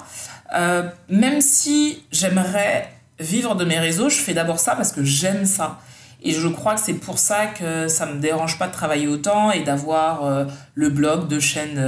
Euh, 0.54 0.84
Même 1.08 1.40
si 1.40 2.04
j'aimerais 2.12 2.88
vivre 3.18 3.54
de 3.56 3.64
mes 3.64 3.78
réseaux, 3.78 4.08
je 4.08 4.16
fais 4.18 4.34
d'abord 4.34 4.58
ça 4.60 4.76
parce 4.76 4.92
que 4.92 5.02
j'aime 5.02 5.44
ça. 5.44 5.78
Et 6.26 6.32
je 6.32 6.48
crois 6.48 6.74
que 6.74 6.80
c'est 6.80 6.94
pour 6.94 7.18
ça 7.18 7.46
que 7.46 7.86
ça 7.88 8.06
me 8.06 8.18
dérange 8.18 8.58
pas 8.58 8.66
de 8.66 8.72
travailler 8.72 9.08
autant 9.08 9.50
et 9.50 9.62
d'avoir 9.62 10.24
euh, 10.24 10.44
le 10.74 10.88
blog, 10.88 11.28
deux 11.28 11.40
chaînes, 11.40 11.78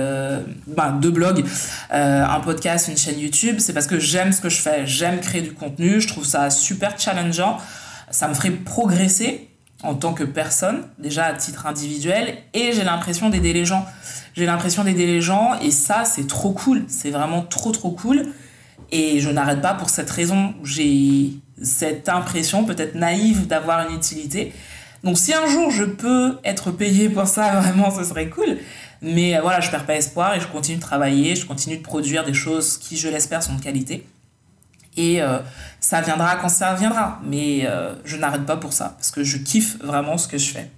ben, 0.67 0.93
deux 1.01 1.11
blogs, 1.11 1.43
un 1.91 2.41
podcast, 2.41 2.89
une 2.89 2.99
chaîne 2.99 3.19
YouTube. 3.19 3.57
C'est 3.61 3.73
parce 3.73 3.87
que 3.87 3.99
j'aime 3.99 4.33
ce 4.33 4.43
que 4.43 4.51
je 4.51 4.61
fais. 4.61 4.87
J'aime 4.87 5.21
créer 5.21 5.41
du 5.41 5.55
contenu. 5.55 6.01
Je 6.03 6.09
trouve 6.09 6.27
ça 6.27 6.51
super 6.51 7.01
challengeant 7.01 7.59
ça 8.11 8.29
me 8.29 8.35
ferait 8.35 8.51
progresser 8.51 9.49
en 9.83 9.95
tant 9.95 10.15
que 10.15 10.25
personne, 10.25 10.85
déjà 10.99 11.27
à 11.27 11.33
titre 11.35 11.67
individuel, 11.67 12.39
et 12.55 12.73
j'ai 12.73 12.85
l'impression 12.85 13.29
d'aider 13.29 13.53
les 13.53 13.65
gens. 13.65 13.85
J'ai 14.35 14.47
l'impression 14.47 14.85
d'aider 14.85 15.07
les 15.07 15.21
gens, 15.21 15.59
et 15.61 15.71
ça, 15.71 16.05
c'est 16.05 16.27
trop 16.27 16.53
cool. 16.53 16.85
C'est 16.89 17.11
vraiment 17.11 17.43
trop, 17.43 17.73
trop 17.73 17.91
cool. 17.91 18.27
Et 18.91 19.21
je 19.21 19.31
n'arrête 19.31 19.61
pas 19.61 19.75
pour 19.75 19.91
cette 19.91 20.11
raison. 20.11 20.55
J'ai 20.63 21.33
cette 21.63 22.09
impression, 22.09 22.65
peut-être 22.65 22.95
naïve, 22.95 23.47
d'avoir 23.47 23.89
une 23.89 23.97
utilité. 23.97 24.53
Donc 25.05 25.19
si 25.19 25.33
un 25.33 25.47
jour 25.47 25.71
je 25.71 25.85
peux 25.85 26.39
être 26.45 26.71
payé 26.71 27.09
pour 27.09 27.27
ça, 27.27 27.61
vraiment, 27.61 27.91
ce 27.91 28.05
serait 28.05 28.29
cool. 28.29 28.59
Mais 29.03 29.37
euh, 29.37 29.41
voilà, 29.41 29.61
je 29.61 29.71
perds 29.71 29.87
pas 29.87 29.97
espoir 29.97 30.35
et 30.35 30.41
je 30.41 30.49
continue 30.49 30.79
de 30.79 30.83
travailler, 30.83 31.37
je 31.37 31.47
continue 31.47 31.77
de 31.77 31.83
produire 31.83 32.25
des 32.25 32.35
choses 32.35 32.79
qui, 32.79 32.97
je 32.97 33.09
l'espère, 33.09 33.43
sont 33.43 33.55
de 33.55 33.63
qualité. 33.63 34.07
Et 34.97 35.23
euh, 35.23 35.39
ça 35.81 36.01
viendra 36.01 36.37
quand 36.37 36.49
ça 36.49 36.75
viendra. 36.75 37.21
Mais 37.25 37.67
euh, 37.67 37.95
je 38.05 38.17
n'arrête 38.17 38.45
pas 38.45 38.57
pour 38.57 38.73
ça, 38.73 38.95
parce 38.97 39.11
que 39.11 39.25
je 39.25 39.39
kiffe 39.39 39.79
vraiment 39.83 40.19
ce 40.19 40.29
que 40.29 40.39
je 40.39 40.51
fais. 40.51 40.71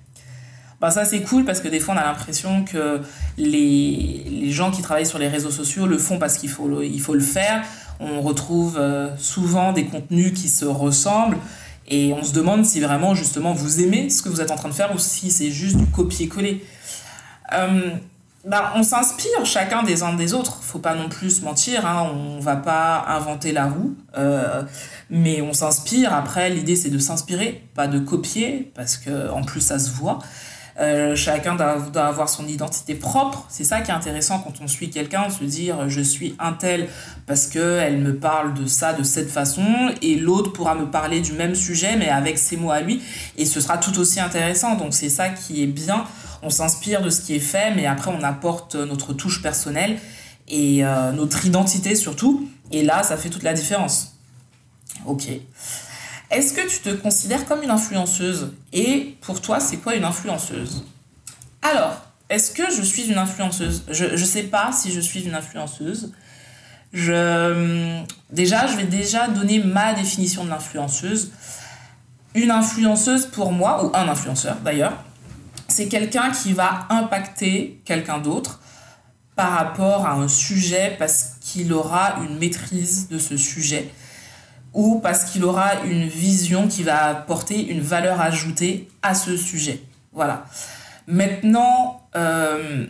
Bah, 0.80 0.90
ça, 0.90 1.04
c'est 1.04 1.22
cool 1.22 1.44
parce 1.44 1.60
que 1.60 1.68
des 1.68 1.80
fois, 1.80 1.94
on 1.94 1.98
a 1.98 2.04
l'impression 2.04 2.64
que 2.64 3.00
les, 3.36 4.24
les, 4.30 4.50
gens 4.52 4.70
qui 4.70 4.80
travaillent 4.80 5.06
sur 5.06 5.18
les 5.18 5.26
réseaux 5.26 5.50
sociaux 5.50 5.86
le 5.86 5.98
font 5.98 6.18
parce 6.18 6.38
qu'il 6.38 6.50
faut 6.50 6.68
le, 6.68 6.84
il 6.84 7.00
faut 7.00 7.14
le 7.14 7.20
faire. 7.20 7.64
On 7.98 8.20
retrouve 8.20 8.76
euh, 8.78 9.10
souvent 9.16 9.72
des 9.72 9.86
contenus 9.86 10.32
qui 10.32 10.48
se 10.48 10.64
ressemblent. 10.64 11.38
Et 11.88 12.12
on 12.12 12.22
se 12.22 12.32
demande 12.32 12.64
si 12.64 12.80
vraiment, 12.80 13.14
justement, 13.14 13.52
vous 13.54 13.80
aimez 13.80 14.10
ce 14.10 14.22
que 14.22 14.28
vous 14.28 14.40
êtes 14.40 14.50
en 14.50 14.56
train 14.56 14.68
de 14.68 14.74
faire 14.74 14.94
ou 14.94 14.98
si 14.98 15.30
c'est 15.30 15.50
juste 15.50 15.76
du 15.76 15.86
copier-coller. 15.86 16.64
Bah, 18.48 18.72
on 18.76 18.82
s'inspire 18.82 19.44
chacun 19.44 19.82
des 19.82 20.02
uns 20.02 20.14
des 20.14 20.32
autres. 20.32 20.58
Faut 20.62 20.78
pas 20.78 20.94
non 20.94 21.08
plus 21.08 21.42
mentir, 21.42 21.86
hein, 21.86 22.10
on 22.14 22.40
va 22.40 22.56
pas 22.56 23.04
inventer 23.08 23.52
la 23.52 23.66
roue, 23.66 23.94
euh, 24.16 24.62
mais 25.10 25.42
on 25.42 25.52
s'inspire. 25.52 26.14
Après, 26.14 26.48
l'idée 26.48 26.74
c'est 26.74 26.88
de 26.88 26.98
s'inspirer, 26.98 27.62
pas 27.74 27.86
de 27.86 27.98
copier, 27.98 28.72
parce 28.74 28.96
que 28.96 29.30
en 29.30 29.42
plus 29.42 29.60
ça 29.60 29.78
se 29.78 29.90
voit. 29.90 30.18
Euh, 30.80 31.16
chacun 31.16 31.56
doit, 31.56 32.06
avoir 32.06 32.28
son 32.28 32.46
identité 32.46 32.94
propre. 32.94 33.44
C'est 33.48 33.64
ça 33.64 33.80
qui 33.80 33.90
est 33.90 33.94
intéressant 33.94 34.38
quand 34.38 34.62
on 34.62 34.68
suit 34.68 34.90
quelqu'un, 34.90 35.28
se 35.28 35.42
dire 35.44 35.88
je 35.88 36.00
suis 36.00 36.36
un 36.38 36.52
tel 36.52 36.88
parce 37.26 37.48
que 37.48 37.80
elle 37.80 37.98
me 37.98 38.16
parle 38.16 38.54
de 38.54 38.64
ça 38.66 38.92
de 38.92 39.02
cette 39.02 39.28
façon 39.28 39.66
et 40.02 40.14
l'autre 40.14 40.52
pourra 40.52 40.76
me 40.76 40.86
parler 40.86 41.20
du 41.20 41.32
même 41.32 41.56
sujet 41.56 41.96
mais 41.96 42.08
avec 42.08 42.38
ses 42.38 42.56
mots 42.56 42.70
à 42.70 42.80
lui 42.80 43.02
et 43.36 43.44
ce 43.44 43.60
sera 43.60 43.76
tout 43.76 43.98
aussi 43.98 44.20
intéressant. 44.20 44.76
Donc 44.76 44.94
c'est 44.94 45.08
ça 45.08 45.30
qui 45.30 45.64
est 45.64 45.66
bien 45.66 46.04
on 46.42 46.50
s'inspire 46.50 47.02
de 47.02 47.10
ce 47.10 47.20
qui 47.20 47.34
est 47.34 47.40
fait, 47.40 47.74
mais 47.74 47.86
après 47.86 48.10
on 48.10 48.22
apporte 48.22 48.74
notre 48.74 49.12
touche 49.12 49.42
personnelle 49.42 49.98
et 50.46 50.84
euh, 50.84 51.12
notre 51.12 51.44
identité 51.46 51.94
surtout. 51.94 52.48
Et 52.70 52.82
là, 52.82 53.02
ça 53.02 53.16
fait 53.16 53.30
toute 53.30 53.42
la 53.42 53.54
différence. 53.54 54.14
Ok. 55.06 55.28
Est-ce 56.30 56.52
que 56.52 56.68
tu 56.68 56.80
te 56.80 56.90
considères 56.90 57.46
comme 57.46 57.62
une 57.62 57.70
influenceuse? 57.70 58.52
Et 58.72 59.16
pour 59.22 59.40
toi, 59.40 59.60
c'est 59.60 59.78
quoi 59.78 59.94
une 59.94 60.04
influenceuse? 60.04 60.84
Alors, 61.62 62.02
est-ce 62.28 62.50
que 62.50 62.70
je 62.70 62.82
suis 62.82 63.06
une 63.06 63.16
influenceuse? 63.16 63.84
Je 63.90 64.04
ne 64.04 64.16
sais 64.16 64.42
pas 64.42 64.70
si 64.72 64.92
je 64.92 65.00
suis 65.00 65.22
une 65.22 65.34
influenceuse. 65.34 66.12
Je, 66.92 68.02
déjà, 68.30 68.66
je 68.66 68.76
vais 68.76 68.84
déjà 68.84 69.28
donner 69.28 69.60
ma 69.60 69.94
définition 69.94 70.44
de 70.44 70.50
l'influenceuse. 70.50 71.30
Une 72.34 72.50
influenceuse 72.50 73.26
pour 73.26 73.52
moi, 73.52 73.86
ou 73.86 73.90
un 73.94 74.08
influenceur 74.08 74.56
d'ailleurs, 74.62 75.02
c'est 75.68 75.88
quelqu'un 75.88 76.30
qui 76.30 76.52
va 76.52 76.86
impacter 76.90 77.80
quelqu'un 77.84 78.18
d'autre 78.18 78.60
par 79.36 79.52
rapport 79.52 80.06
à 80.06 80.14
un 80.14 80.28
sujet 80.28 80.96
parce 80.98 81.36
qu'il 81.40 81.72
aura 81.72 82.16
une 82.24 82.38
maîtrise 82.38 83.08
de 83.08 83.18
ce 83.18 83.36
sujet 83.36 83.88
ou 84.74 85.00
parce 85.00 85.24
qu'il 85.24 85.44
aura 85.44 85.82
une 85.84 86.06
vision 86.06 86.68
qui 86.68 86.82
va 86.82 87.06
apporter 87.06 87.68
une 87.68 87.80
valeur 87.80 88.20
ajoutée 88.20 88.88
à 89.02 89.14
ce 89.14 89.36
sujet. 89.36 89.80
Voilà. 90.12 90.44
Maintenant, 91.06 92.02
euh, 92.16 92.86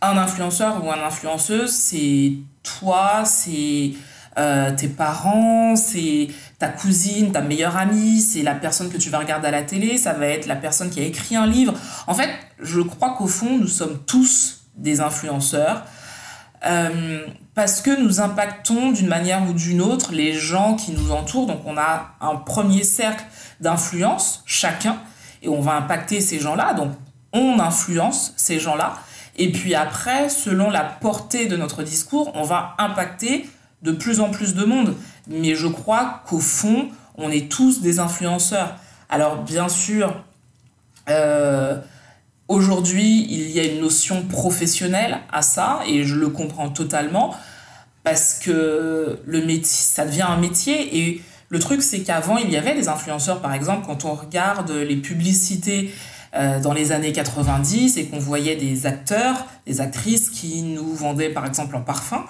un 0.00 0.16
influenceur 0.16 0.84
ou 0.84 0.88
une 0.88 1.02
influenceuse, 1.02 1.70
c'est 1.70 2.32
toi, 2.62 3.24
c'est 3.24 3.92
euh, 4.38 4.74
tes 4.74 4.88
parents, 4.88 5.76
c'est 5.76 6.28
ta 6.62 6.68
cousine, 6.68 7.32
ta 7.32 7.40
meilleure 7.40 7.76
amie, 7.76 8.20
c'est 8.20 8.44
la 8.44 8.54
personne 8.54 8.88
que 8.88 8.96
tu 8.96 9.10
vas 9.10 9.18
regarder 9.18 9.48
à 9.48 9.50
la 9.50 9.64
télé, 9.64 9.98
ça 9.98 10.12
va 10.12 10.26
être 10.26 10.46
la 10.46 10.54
personne 10.54 10.90
qui 10.90 11.00
a 11.00 11.02
écrit 11.02 11.34
un 11.34 11.44
livre. 11.44 11.74
En 12.06 12.14
fait, 12.14 12.30
je 12.60 12.80
crois 12.80 13.16
qu'au 13.18 13.26
fond, 13.26 13.58
nous 13.58 13.66
sommes 13.66 13.98
tous 14.06 14.60
des 14.76 15.00
influenceurs 15.00 15.82
euh, 16.64 17.26
parce 17.56 17.80
que 17.80 18.00
nous 18.00 18.20
impactons 18.20 18.92
d'une 18.92 19.08
manière 19.08 19.42
ou 19.50 19.54
d'une 19.54 19.80
autre 19.80 20.12
les 20.12 20.34
gens 20.34 20.76
qui 20.76 20.92
nous 20.92 21.10
entourent. 21.10 21.48
Donc 21.48 21.62
on 21.66 21.76
a 21.76 22.14
un 22.20 22.36
premier 22.36 22.84
cercle 22.84 23.24
d'influence, 23.58 24.44
chacun, 24.46 24.98
et 25.42 25.48
on 25.48 25.60
va 25.60 25.72
impacter 25.72 26.20
ces 26.20 26.38
gens-là. 26.38 26.74
Donc 26.74 26.92
on 27.32 27.58
influence 27.58 28.34
ces 28.36 28.60
gens-là. 28.60 29.00
Et 29.34 29.50
puis 29.50 29.74
après, 29.74 30.28
selon 30.28 30.70
la 30.70 30.84
portée 30.84 31.46
de 31.46 31.56
notre 31.56 31.82
discours, 31.82 32.30
on 32.36 32.44
va 32.44 32.76
impacter 32.78 33.50
de 33.82 33.90
plus 33.90 34.20
en 34.20 34.30
plus 34.30 34.54
de 34.54 34.64
monde 34.64 34.94
mais 35.28 35.54
je 35.54 35.66
crois 35.66 36.22
qu'au 36.26 36.38
fond, 36.38 36.88
on 37.16 37.30
est 37.30 37.50
tous 37.50 37.80
des 37.80 37.98
influenceurs. 37.98 38.76
Alors 39.08 39.42
bien 39.42 39.68
sûr, 39.68 40.22
euh, 41.08 41.78
aujourd'hui, 42.48 43.26
il 43.30 43.50
y 43.50 43.60
a 43.60 43.64
une 43.64 43.80
notion 43.80 44.22
professionnelle 44.22 45.18
à 45.32 45.42
ça, 45.42 45.80
et 45.86 46.04
je 46.04 46.14
le 46.14 46.28
comprends 46.28 46.70
totalement, 46.70 47.34
parce 48.04 48.34
que 48.34 49.20
le 49.24 49.44
métier, 49.44 49.64
ça 49.64 50.06
devient 50.06 50.22
un 50.22 50.38
métier, 50.38 50.98
et 50.98 51.22
le 51.48 51.58
truc, 51.58 51.82
c'est 51.82 52.00
qu'avant, 52.00 52.38
il 52.38 52.50
y 52.50 52.56
avait 52.56 52.74
des 52.74 52.88
influenceurs, 52.88 53.40
par 53.40 53.52
exemple, 53.52 53.86
quand 53.86 54.04
on 54.04 54.14
regarde 54.14 54.70
les 54.70 54.96
publicités 54.96 55.92
euh, 56.34 56.60
dans 56.60 56.72
les 56.72 56.92
années 56.92 57.12
90 57.12 57.98
et 57.98 58.06
qu'on 58.06 58.18
voyait 58.18 58.56
des 58.56 58.86
acteurs, 58.86 59.44
des 59.66 59.82
actrices 59.82 60.30
qui 60.30 60.62
nous 60.62 60.94
vendaient 60.94 61.28
par 61.28 61.44
exemple 61.44 61.76
un 61.76 61.82
parfum, 61.82 62.24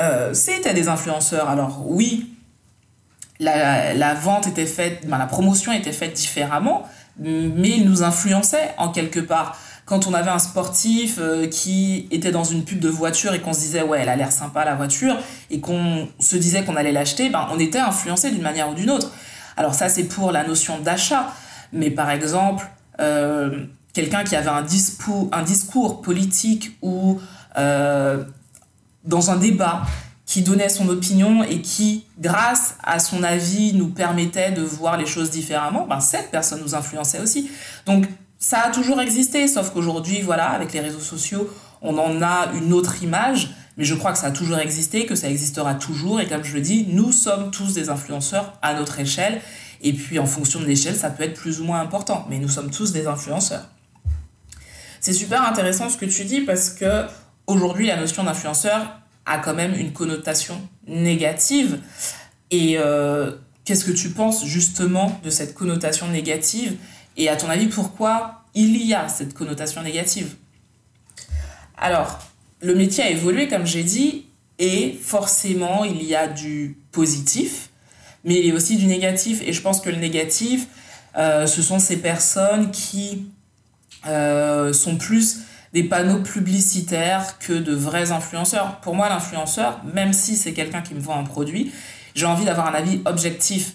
euh, 0.00 0.32
c'était 0.32 0.74
des 0.74 0.88
influenceurs. 0.88 1.48
Alors 1.48 1.82
oui, 1.86 2.30
la, 3.40 4.14
vente 4.14 4.46
était 4.46 4.66
faite, 4.66 5.06
ben, 5.06 5.18
la 5.18 5.26
promotion 5.26 5.72
était 5.72 5.92
faite 5.92 6.14
différemment, 6.14 6.88
mais 7.18 7.70
ils 7.70 7.84
nous 7.84 8.02
influençaient 8.02 8.74
en 8.78 8.90
quelque 8.90 9.20
part. 9.20 9.58
Quand 9.84 10.06
on 10.06 10.12
avait 10.12 10.30
un 10.30 10.38
sportif 10.38 11.16
euh, 11.18 11.46
qui 11.46 12.08
était 12.10 12.30
dans 12.30 12.44
une 12.44 12.62
pub 12.62 12.78
de 12.78 12.90
voiture 12.90 13.32
et 13.32 13.40
qu'on 13.40 13.54
se 13.54 13.60
disait 13.60 13.80
ouais 13.80 14.00
elle 14.02 14.10
a 14.10 14.16
l'air 14.16 14.32
sympa 14.32 14.66
la 14.66 14.74
voiture 14.74 15.16
et 15.50 15.60
qu'on 15.60 16.08
se 16.20 16.36
disait 16.36 16.62
qu'on 16.62 16.76
allait 16.76 16.92
l'acheter, 16.92 17.30
ben, 17.30 17.48
on 17.50 17.58
était 17.58 17.78
influencé 17.78 18.30
d'une 18.30 18.42
manière 18.42 18.68
ou 18.68 18.74
d'une 18.74 18.90
autre. 18.90 19.10
Alors 19.56 19.74
ça 19.74 19.88
c'est 19.88 20.04
pour 20.04 20.30
la 20.30 20.46
notion 20.46 20.78
d'achat, 20.78 21.32
mais 21.72 21.90
par 21.90 22.10
exemple 22.10 22.68
euh, 23.00 23.64
quelqu'un 23.94 24.24
qui 24.24 24.36
avait 24.36 24.50
un 24.50 24.60
discours, 24.60 25.30
un 25.32 25.42
discours 25.42 26.02
politique 26.02 26.76
ou 26.82 27.18
dans 29.04 29.30
un 29.30 29.36
débat 29.36 29.82
qui 30.26 30.42
donnait 30.42 30.68
son 30.68 30.88
opinion 30.90 31.42
et 31.42 31.62
qui, 31.62 32.04
grâce 32.18 32.74
à 32.82 32.98
son 32.98 33.22
avis, 33.22 33.72
nous 33.72 33.88
permettait 33.88 34.52
de 34.52 34.60
voir 34.62 34.98
les 34.98 35.06
choses 35.06 35.30
différemment, 35.30 35.86
ben, 35.86 36.00
cette 36.00 36.30
personne 36.30 36.60
nous 36.60 36.74
influençait 36.74 37.20
aussi. 37.20 37.50
Donc 37.86 38.06
ça 38.38 38.60
a 38.66 38.70
toujours 38.70 39.00
existé, 39.00 39.48
sauf 39.48 39.70
qu'aujourd'hui, 39.70 40.20
voilà, 40.20 40.50
avec 40.50 40.72
les 40.74 40.80
réseaux 40.80 41.00
sociaux, 41.00 41.48
on 41.80 41.96
en 41.96 42.20
a 42.20 42.50
une 42.54 42.74
autre 42.74 43.02
image, 43.02 43.50
mais 43.78 43.84
je 43.84 43.94
crois 43.94 44.12
que 44.12 44.18
ça 44.18 44.26
a 44.26 44.30
toujours 44.30 44.58
existé, 44.58 45.06
que 45.06 45.14
ça 45.14 45.30
existera 45.30 45.74
toujours, 45.74 46.20
et 46.20 46.28
comme 46.28 46.44
je 46.44 46.54
le 46.54 46.60
dis, 46.60 46.86
nous 46.90 47.10
sommes 47.10 47.50
tous 47.50 47.72
des 47.72 47.88
influenceurs 47.88 48.58
à 48.60 48.74
notre 48.74 49.00
échelle, 49.00 49.40
et 49.80 49.92
puis 49.92 50.18
en 50.18 50.26
fonction 50.26 50.60
de 50.60 50.66
l'échelle, 50.66 50.96
ça 50.96 51.08
peut 51.08 51.22
être 51.22 51.40
plus 51.40 51.60
ou 51.60 51.64
moins 51.64 51.80
important, 51.80 52.26
mais 52.28 52.38
nous 52.38 52.48
sommes 52.48 52.70
tous 52.70 52.92
des 52.92 53.06
influenceurs. 53.06 53.68
C'est 55.00 55.12
super 55.12 55.42
intéressant 55.42 55.88
ce 55.88 55.96
que 55.96 56.06
tu 56.06 56.24
dis 56.24 56.40
parce 56.40 56.70
que 56.70 57.06
aujourd'hui 57.48 57.86
la 57.86 57.96
notion 57.96 58.22
d'influenceur 58.22 59.00
a 59.26 59.38
quand 59.38 59.54
même 59.54 59.74
une 59.74 59.92
connotation 59.92 60.60
négative. 60.86 61.80
Et 62.50 62.78
euh, 62.78 63.32
qu'est-ce 63.64 63.84
que 63.84 63.90
tu 63.90 64.10
penses 64.10 64.44
justement 64.44 65.20
de 65.24 65.30
cette 65.30 65.54
connotation 65.54 66.06
négative? 66.08 66.76
Et 67.16 67.28
à 67.28 67.36
ton 67.36 67.48
avis, 67.48 67.66
pourquoi 67.66 68.44
il 68.54 68.76
y 68.86 68.94
a 68.94 69.08
cette 69.08 69.34
connotation 69.34 69.82
négative? 69.82 70.36
Alors, 71.76 72.20
le 72.60 72.74
métier 72.74 73.02
a 73.04 73.10
évolué, 73.10 73.48
comme 73.48 73.66
j'ai 73.66 73.82
dit, 73.82 74.26
et 74.58 74.98
forcément, 75.02 75.84
il 75.84 76.02
y 76.02 76.14
a 76.14 76.26
du 76.26 76.78
positif, 76.92 77.70
mais 78.24 78.38
il 78.38 78.46
y 78.46 78.50
a 78.50 78.54
aussi 78.54 78.76
du 78.76 78.86
négatif. 78.86 79.40
Et 79.44 79.52
je 79.52 79.60
pense 79.60 79.80
que 79.80 79.90
le 79.90 79.96
négatif, 79.96 80.66
euh, 81.16 81.46
ce 81.46 81.62
sont 81.62 81.78
ces 81.78 81.98
personnes 81.98 82.70
qui 82.70 83.26
euh, 84.06 84.72
sont 84.72 84.96
plus 84.96 85.40
des 85.72 85.84
panneaux 85.84 86.20
publicitaires 86.20 87.38
que 87.38 87.52
de 87.52 87.74
vrais 87.74 88.10
influenceurs. 88.12 88.80
Pour 88.80 88.94
moi, 88.94 89.08
l'influenceur, 89.08 89.80
même 89.92 90.12
si 90.12 90.36
c'est 90.36 90.52
quelqu'un 90.52 90.82
qui 90.82 90.94
me 90.94 91.00
vend 91.00 91.18
un 91.18 91.24
produit, 91.24 91.72
j'ai 92.14 92.26
envie 92.26 92.44
d'avoir 92.44 92.68
un 92.68 92.74
avis 92.74 93.00
objectif. 93.04 93.74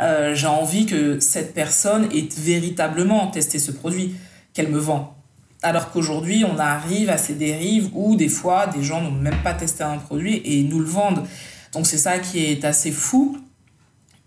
Euh, 0.00 0.34
j'ai 0.34 0.46
envie 0.46 0.86
que 0.86 1.20
cette 1.20 1.54
personne 1.54 2.08
ait 2.12 2.28
véritablement 2.38 3.26
testé 3.28 3.58
ce 3.58 3.72
produit 3.72 4.14
qu'elle 4.52 4.68
me 4.68 4.78
vend. 4.78 5.16
Alors 5.62 5.90
qu'aujourd'hui, 5.90 6.44
on 6.44 6.58
arrive 6.58 7.10
à 7.10 7.18
ces 7.18 7.34
dérives 7.34 7.90
où 7.92 8.14
des 8.14 8.28
fois, 8.28 8.68
des 8.68 8.82
gens 8.82 9.00
n'ont 9.00 9.10
même 9.10 9.42
pas 9.42 9.54
testé 9.54 9.82
un 9.82 9.98
produit 9.98 10.40
et 10.44 10.62
nous 10.62 10.78
le 10.78 10.86
vendent. 10.86 11.24
Donc 11.72 11.86
c'est 11.86 11.98
ça 11.98 12.18
qui 12.18 12.44
est 12.44 12.64
assez 12.64 12.92
fou. 12.92 13.38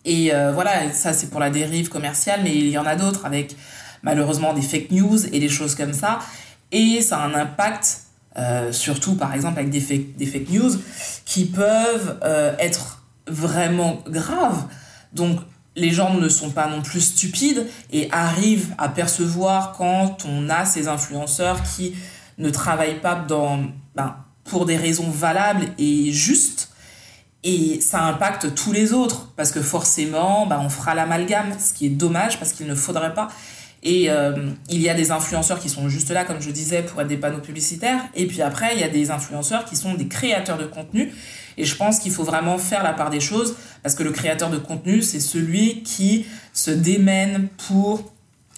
Et 0.04 0.34
euh, 0.34 0.52
voilà, 0.52 0.92
ça 0.92 1.14
c'est 1.14 1.30
pour 1.30 1.40
la 1.40 1.50
dérive 1.50 1.90
commerciale, 1.90 2.42
mais 2.44 2.56
il 2.56 2.70
y 2.70 2.78
en 2.78 2.86
a 2.86 2.96
d'autres 2.96 3.26
avec 3.26 3.56
malheureusement 4.04 4.54
des 4.54 4.62
fake 4.62 4.92
news 4.92 5.26
et 5.28 5.40
des 5.40 5.50
choses 5.50 5.76
comme 5.76 5.94
ça. 5.94 6.20
Et 6.72 7.02
ça 7.02 7.20
a 7.20 7.28
un 7.28 7.34
impact, 7.34 8.02
euh, 8.38 8.72
surtout 8.72 9.16
par 9.16 9.34
exemple 9.34 9.60
avec 9.60 9.70
des 9.70 9.82
fake, 9.82 10.16
des 10.18 10.26
fake 10.26 10.50
news, 10.50 10.72
qui 11.26 11.46
peuvent 11.46 12.20
euh, 12.24 12.56
être 12.60 13.04
vraiment 13.28 14.04
graves. 14.08 14.66
Donc 15.14 15.40
les 15.76 15.92
gens 15.92 16.14
ne 16.14 16.28
sont 16.30 16.52
pas 16.52 16.68
non 16.68 16.82
plus 16.82 17.02
stupides 17.02 17.68
et 17.92 18.10
arrivent 18.12 18.74
à 18.78 18.90
percevoir 18.90 19.74
quand 19.74 20.26
on 20.26 20.50
a 20.50 20.66
ces 20.66 20.88
influenceurs 20.88 21.62
qui 21.64 21.96
ne 22.38 22.50
travaillent 22.50 23.00
pas 23.00 23.16
dans, 23.16 23.60
ben, 23.96 24.16
pour 24.44 24.66
des 24.66 24.78
raisons 24.78 25.10
valables 25.10 25.68
et 25.78 26.12
justes. 26.12 26.70
Et 27.44 27.82
ça 27.82 28.04
impacte 28.04 28.54
tous 28.54 28.72
les 28.72 28.94
autres 28.94 29.30
parce 29.36 29.52
que 29.52 29.62
forcément, 29.62 30.46
ben, 30.46 30.60
on 30.60 30.70
fera 30.70 30.94
l'amalgame, 30.94 31.54
ce 31.60 31.74
qui 31.74 31.88
est 31.88 31.90
dommage 31.90 32.38
parce 32.38 32.52
qu'il 32.54 32.68
ne 32.68 32.76
faudrait 32.76 33.14
pas. 33.14 33.30
Et 33.84 34.10
euh, 34.10 34.52
il 34.70 34.80
y 34.80 34.90
a 34.90 34.94
des 34.94 35.12
influenceurs 35.12 35.60
qui 35.60 35.70
sont 35.70 35.90
juste 35.90 36.12
là, 36.12 36.24
comme 36.24 36.40
je 36.40 36.52
disais, 36.52 36.84
pour 36.84 37.02
être 37.02 37.08
des 37.08 37.18
panneaux 37.18 37.40
publicitaires. 37.40 38.02
Et 38.16 38.28
puis 38.28 38.42
après, 38.42 38.76
il 38.76 38.80
y 38.80 38.84
a 38.84 38.90
des 38.90 39.10
influenceurs 39.10 39.66
qui 39.66 39.76
sont 39.76 39.96
des 39.96 40.08
créateurs 40.08 40.58
de 40.58 40.66
contenu. 40.66 41.12
Et 41.58 41.66
je 41.66 41.76
pense 41.76 42.00
qu'il 42.00 42.12
faut 42.12 42.24
vraiment 42.24 42.58
faire 42.58 42.84
la 42.84 42.94
part 42.94 43.10
des 43.10 43.20
choses, 43.20 43.56
parce 43.82 43.96
que 43.96 44.04
le 44.04 44.12
créateur 44.12 44.50
de 44.50 44.58
contenu, 44.58 45.02
c'est 45.02 45.20
celui 45.20 45.82
qui 45.84 46.26
se 46.54 46.72
démène 46.72 47.48
pour 47.68 48.12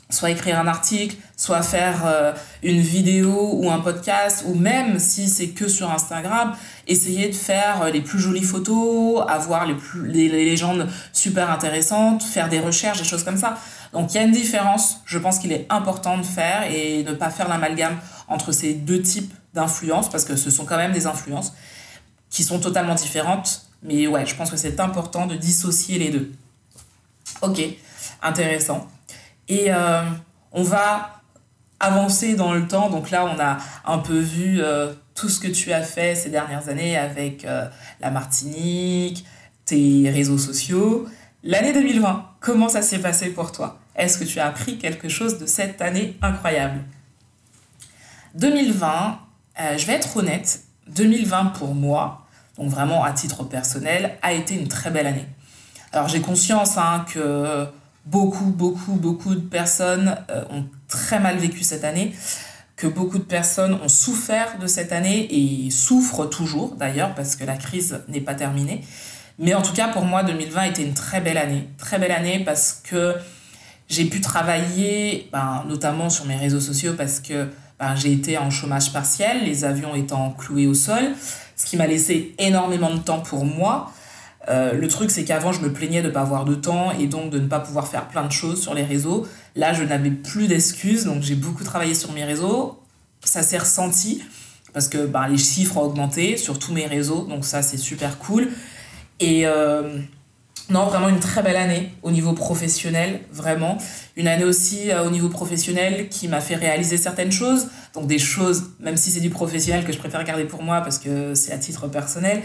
soit 0.10 0.30
écrire 0.30 0.60
un 0.60 0.68
article, 0.68 1.16
soit 1.36 1.64
faire 1.64 2.04
euh, 2.06 2.34
une 2.62 2.80
vidéo 2.80 3.52
ou 3.54 3.72
un 3.72 3.80
podcast, 3.80 4.44
ou 4.48 4.54
même 4.54 5.00
si 5.00 5.28
c'est 5.28 5.50
que 5.50 5.68
sur 5.68 5.92
Instagram, 5.92 6.54
essayer 6.88 7.30
de 7.30 7.36
faire 7.36 7.82
euh, 7.82 7.90
les 7.90 8.02
plus 8.02 8.20
jolies 8.20 8.44
photos, 8.44 9.24
avoir 9.28 9.66
les, 9.66 9.74
plus, 9.74 10.08
les 10.08 10.30
légendes 10.30 10.88
super 11.12 11.50
intéressantes, 11.50 12.22
faire 12.22 12.50
des 12.50 12.60
recherches, 12.60 13.00
des 13.00 13.08
choses 13.08 13.24
comme 13.24 13.38
ça. 13.38 13.58
Donc 13.93 14.13
il 14.13 14.17
y 14.17 14.19
a 14.19 14.23
une 14.23 14.32
différence, 14.32 15.01
je 15.06 15.19
pense 15.19 15.39
qu'il 15.39 15.51
est 15.51 15.67
important 15.69 16.17
de 16.17 16.23
faire 16.23 16.63
et 16.69 17.03
ne 17.03 17.13
pas 17.13 17.29
faire 17.29 17.47
l'amalgame 17.47 17.97
entre 18.27 18.51
ces 18.51 18.73
deux 18.73 19.01
types 19.01 19.34
d'influences, 19.53 20.10
parce 20.10 20.25
que 20.25 20.36
ce 20.36 20.49
sont 20.49 20.65
quand 20.65 20.77
même 20.77 20.91
des 20.91 21.06
influences 21.06 21.53
qui 22.29 22.43
sont 22.43 22.60
totalement 22.60 22.95
différentes. 22.95 23.67
Mais 23.84 24.08
ouais, 24.08 24.25
je 24.25 24.36
pense 24.36 24.49
que 24.49 24.58
c'est 24.58 24.79
important 24.79 25.27
de 25.27 25.36
dissocier 25.36 25.99
les 25.99 26.10
deux. 26.10 26.32
Ok, 27.41 27.62
intéressant. 28.21 28.88
Et 29.47 29.71
euh, 29.71 30.01
on 30.51 30.63
va 30.63 31.21
avancer 31.79 32.36
dans 32.36 32.53
le 32.53 32.67
temps. 32.67 32.89
Donc 32.89 33.12
là, 33.12 33.25
on 33.25 33.39
a 33.39 33.58
un 33.86 33.99
peu 33.99 34.17
vu 34.17 34.62
euh, 34.62 34.93
tout 35.13 35.29
ce 35.29 35.39
que 35.39 35.49
tu 35.49 35.71
as 35.71 35.84
fait 35.84 36.15
ces 36.15 36.29
dernières 36.29 36.69
années 36.69 36.97
avec 36.97 37.45
euh, 37.45 37.67
la 37.99 38.10
Martinique, 38.10 39.25
tes 39.65 40.10
réseaux 40.10 40.38
sociaux. 40.38 41.06
L'année 41.43 41.73
2020, 41.73 42.25
comment 42.39 42.69
ça 42.69 42.82
s'est 42.82 42.99
passé 42.99 43.29
pour 43.29 43.51
toi? 43.51 43.83
Est-ce 43.95 44.17
que 44.17 44.23
tu 44.23 44.39
as 44.39 44.47
appris 44.47 44.77
quelque 44.77 45.10
chose 45.10 45.38
de 45.38 45.45
cette 45.45 45.82
année 45.82 46.17
incroyable? 46.21 46.82
2020, 48.36 49.19
euh, 49.60 49.77
je 49.77 49.86
vais 49.86 49.93
être 49.93 50.17
honnête, 50.17 50.62
2020 50.88 51.45
pour 51.58 51.75
moi, 51.75 52.25
donc 52.58 52.69
vraiment 52.69 53.03
à 53.03 53.12
titre 53.12 53.43
personnel, 53.43 54.17
a 54.21 54.34
été 54.34 54.56
une 54.56 54.67
très 54.67 54.89
belle 54.89 55.08
année. 55.08 55.27
Alors 55.91 56.08
j'ai 56.08 56.21
conscience 56.21 56.77
hein, 56.77 57.06
que 57.13 57.67
beaucoup, 58.06 58.45
beaucoup, 58.45 58.93
beaucoup 58.93 59.36
de 59.36 59.41
personnes 59.41 60.17
euh, 60.29 60.43
ont 60.49 60.65
très 60.88 61.19
mal 61.19 61.38
vécu 61.38 61.63
cette 61.63 61.84
année, 61.84 62.13
que 62.75 62.88
beaucoup 62.88 63.19
de 63.19 63.23
personnes 63.23 63.75
ont 63.75 63.88
souffert 63.88 64.58
de 64.60 64.67
cette 64.67 64.91
année 64.91 65.27
et 65.32 65.69
souffrent 65.69 66.25
toujours 66.27 66.75
d'ailleurs 66.75 67.13
parce 67.13 67.36
que 67.36 67.43
la 67.43 67.56
crise 67.56 68.01
n'est 68.08 68.21
pas 68.21 68.36
terminée. 68.36 68.82
Mais 69.39 69.53
en 69.53 69.62
tout 69.62 69.73
cas 69.73 69.88
pour 69.88 70.06
moi 70.06 70.23
2020 70.23 70.62
a 70.62 70.67
été 70.67 70.84
une 70.84 70.93
très 70.93 71.21
belle 71.21 71.38
année, 71.38 71.69
très 71.77 71.99
belle 71.99 72.12
année 72.12 72.43
parce 72.43 72.82
que 72.84 73.15
j'ai 73.93 74.06
pu 74.06 74.21
travailler 74.21 75.29
ben, 75.32 75.63
notamment 75.69 76.10
sur 76.10 76.25
mes 76.25 76.36
réseaux 76.36 76.60
sociaux 76.60 76.93
parce 76.97 77.19
que 77.19 77.47
ben, 77.79 77.95
j'ai 77.95 78.12
été 78.12 78.38
en 78.38 78.49
chômage 78.49 78.91
partiel, 78.91 79.43
les 79.45 79.65
avions 79.65 79.93
étant 79.93 80.32
cloués 80.32 80.65
au 80.65 80.73
sol, 80.73 81.03
ce 81.56 81.65
qui 81.65 81.77
m'a 81.77 81.86
laissé 81.86 82.34
énormément 82.39 82.93
de 82.93 82.99
temps 82.99 83.19
pour 83.19 83.45
moi. 83.45 83.91
Euh, 84.49 84.73
le 84.73 84.88
truc, 84.88 85.12
c'est 85.12 85.23
qu'avant, 85.23 85.51
je 85.51 85.62
me 85.62 85.71
plaignais 85.71 86.01
de 86.01 86.08
ne 86.08 86.12
pas 86.12 86.21
avoir 86.21 86.43
de 86.43 86.56
temps 86.56 86.91
et 86.91 87.06
donc 87.06 87.29
de 87.29 87.39
ne 87.39 87.47
pas 87.47 87.60
pouvoir 87.60 87.88
faire 87.88 88.08
plein 88.08 88.25
de 88.25 88.32
choses 88.32 88.62
sur 88.62 88.73
les 88.73 88.84
réseaux. 88.84 89.27
Là, 89.56 89.73
je 89.73 89.84
n'avais 89.84 90.12
plus 90.12 90.47
d'excuses, 90.47 91.06
donc 91.06 91.21
j'ai 91.21 91.36
beaucoup 91.36 91.63
travaillé 91.63 91.93
sur 91.93 92.12
mes 92.13 92.25
réseaux. 92.25 92.82
Ça 93.23 93.43
s'est 93.43 93.60
ressenti 93.60 94.23
parce 94.73 94.88
que 94.88 95.06
ben, 95.06 95.27
les 95.27 95.38
chiffres 95.38 95.77
ont 95.77 95.84
augmenté 95.84 96.36
sur 96.36 96.58
tous 96.58 96.73
mes 96.73 96.88
réseaux, 96.88 97.25
donc 97.29 97.45
ça, 97.45 97.62
c'est 97.62 97.77
super 97.77 98.17
cool. 98.17 98.49
Et 99.19 99.45
euh, 99.45 99.99
non, 100.69 100.86
vraiment 100.88 101.10
une 101.10 101.19
très 101.19 101.43
belle 101.43 101.58
année 101.58 101.91
au 102.04 102.12
niveau 102.12 102.34
professionnel, 102.34 103.19
vraiment. 103.32 103.78
Une 104.15 104.28
année 104.28 104.45
aussi 104.45 104.91
euh, 104.91 105.06
au 105.06 105.10
niveau 105.10 105.28
professionnel 105.28 106.08
qui 106.10 106.28
m'a 106.28 106.39
fait 106.39 106.56
réaliser 106.56 106.97
certaines 106.97 107.32
choses. 107.32 107.67
Donc 107.93 108.08
des 108.08 108.19
choses, 108.19 108.71
même 108.80 108.95
si 108.95 109.12
c'est 109.12 109.19
du 109.19 109.30
professionnel, 109.30 109.86
que 109.86 109.91
je 109.91 109.97
préfère 109.97 110.23
garder 110.23 110.45
pour 110.45 110.63
moi 110.63 110.82
parce 110.82 110.99
que 110.99 111.36
c'est 111.36 111.52
à 111.52 111.58
titre 111.58 111.88
personnel. 111.88 112.41